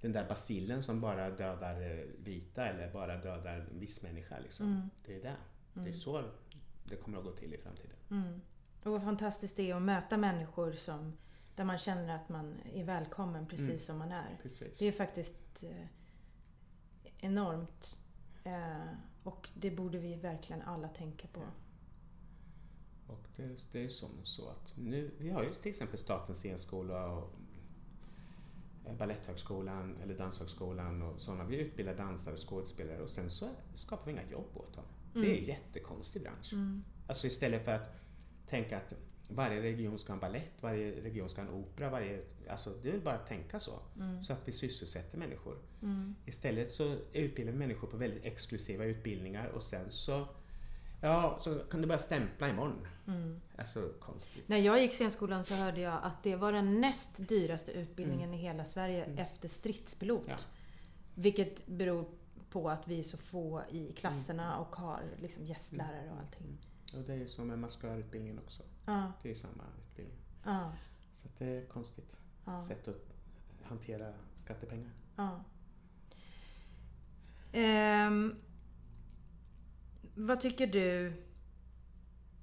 [0.00, 4.38] den där basillen som bara dödar eh, vita eller bara dödar en viss människa.
[4.42, 4.66] Liksom.
[4.66, 4.90] Mm.
[5.06, 5.36] Det är det.
[5.72, 6.24] Det är så
[6.84, 7.96] det kommer att gå till i framtiden.
[8.82, 11.12] Och vad fantastiskt det är att möta människor som
[11.56, 13.78] där man känner att man är välkommen precis mm.
[13.78, 14.38] som man är.
[14.42, 14.78] Precis.
[14.78, 15.86] Det är faktiskt eh,
[17.20, 17.98] enormt.
[18.44, 18.88] Eh,
[19.22, 21.42] och det borde vi verkligen alla tänka på.
[23.06, 27.06] Och det, det är som så att nu, vi har ju till exempel Statens scenskola
[27.06, 27.32] och
[28.86, 31.44] eh, Baletthögskolan eller Danshögskolan och sådana.
[31.44, 34.84] Vi utbildar dansare och skådespelare och sen så skapar vi inga jobb åt dem.
[35.14, 35.28] Mm.
[35.28, 36.52] Det är en jättekonstig bransch.
[36.52, 36.84] Mm.
[37.06, 37.90] Alltså istället för att
[38.48, 38.92] tänka att
[39.28, 41.90] varje region ska ha en ballett, varje region ska ha en opera.
[41.90, 43.80] Varje, alltså det är bara att tänka så.
[43.96, 44.24] Mm.
[44.24, 45.58] Så att vi sysselsätter människor.
[45.82, 46.14] Mm.
[46.26, 50.26] Istället så utbildar vi människor på väldigt exklusiva utbildningar och sen så
[51.00, 52.86] Ja, så kan du börja stämpla imorgon.
[53.06, 53.40] Mm.
[53.56, 54.48] Alltså konstigt.
[54.48, 58.40] När jag gick scenskolan så hörde jag att det var den näst dyraste utbildningen mm.
[58.40, 59.18] i hela Sverige mm.
[59.18, 60.24] efter stridspilot.
[60.28, 60.36] Ja.
[61.14, 62.04] Vilket beror
[62.50, 64.60] på att vi är så få i klasserna mm.
[64.60, 66.58] och har liksom gästlärare och allting.
[66.96, 68.62] Och det är ju som med maskörutbildningen också.
[68.86, 69.12] Ja.
[69.22, 70.18] Det är ju samma utbildning.
[70.44, 70.72] Ja.
[71.14, 72.62] Så det är konstigt ja.
[72.62, 73.14] sätt att
[73.62, 74.92] hantera skattepengar.
[77.52, 78.36] Um,
[80.14, 81.22] vad tycker du,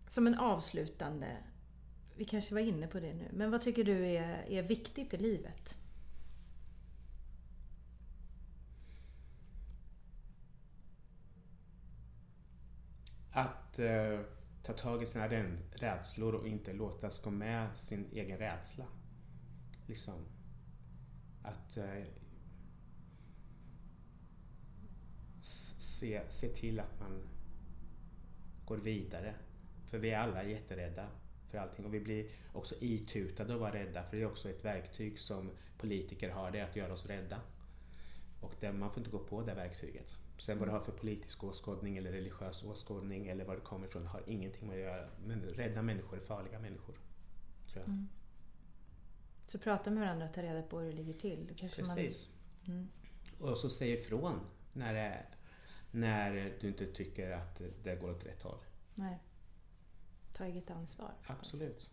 [0.07, 1.37] som en avslutande,
[2.15, 5.17] vi kanske var inne på det nu, men vad tycker du är, är viktigt i
[5.17, 5.77] livet?
[13.31, 14.19] Att eh,
[14.63, 15.27] ta tag i sina
[15.71, 18.85] rädslor och inte låtas gå med sin egen rädsla.
[19.87, 20.25] Liksom.
[21.43, 22.03] Att eh,
[25.41, 27.23] se, se till att man
[28.65, 29.35] går vidare.
[29.85, 31.07] För vi är alla jätterädda
[31.49, 34.65] för allting och vi blir också itutade att vara rädda för det är också ett
[34.65, 37.41] verktyg som politiker har, det är att göra oss rädda.
[38.41, 40.22] Och det, man får inte gå på det verktyget.
[40.45, 44.05] Sen vad du har för politisk åskådning eller religiös åskådning eller var det kommer ifrån
[44.05, 45.09] har ingenting med att göra.
[45.25, 46.95] Men rädda människor är farliga människor.
[47.71, 47.87] Tror jag.
[47.87, 48.09] Mm.
[49.47, 51.53] Så prata med varandra och ta reda på hur det ligger till.
[51.55, 52.33] Kanske Precis.
[52.65, 52.75] Man...
[52.75, 52.89] Mm.
[53.39, 54.39] Och så säg ifrån
[54.73, 55.25] när, det,
[55.91, 58.59] när du inte tycker att det går åt rätt håll.
[58.95, 59.19] Nej.
[60.33, 61.11] Ta eget ansvar.
[61.27, 61.89] Absolut.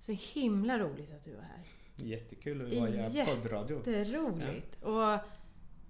[0.00, 1.64] Så himla roligt att du var här.
[1.96, 3.76] Jättekul att vara i poddradio.
[3.76, 4.76] Jätteroligt.
[4.80, 5.14] Ja.
[5.14, 5.39] Och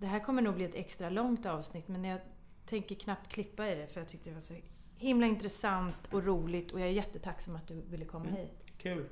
[0.01, 2.21] det här kommer nog bli ett extra långt avsnitt men jag
[2.67, 4.55] tänker knappt klippa i det för jag tyckte det var så
[4.97, 8.37] himla intressant och roligt och jag är jättetacksam att du ville komma mm.
[8.37, 8.73] hit.
[8.79, 9.09] Kul!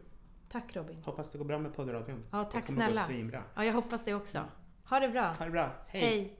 [0.49, 1.03] Tack Robin!
[1.03, 2.25] Hoppas det går bra med poddradion.
[2.31, 3.07] Ja, tack snälla!
[3.55, 4.45] Ja, jag hoppas det också.
[4.85, 5.35] Ha det bra!
[5.39, 5.71] Ha det bra!
[5.87, 6.01] Hej.
[6.01, 6.37] Hej.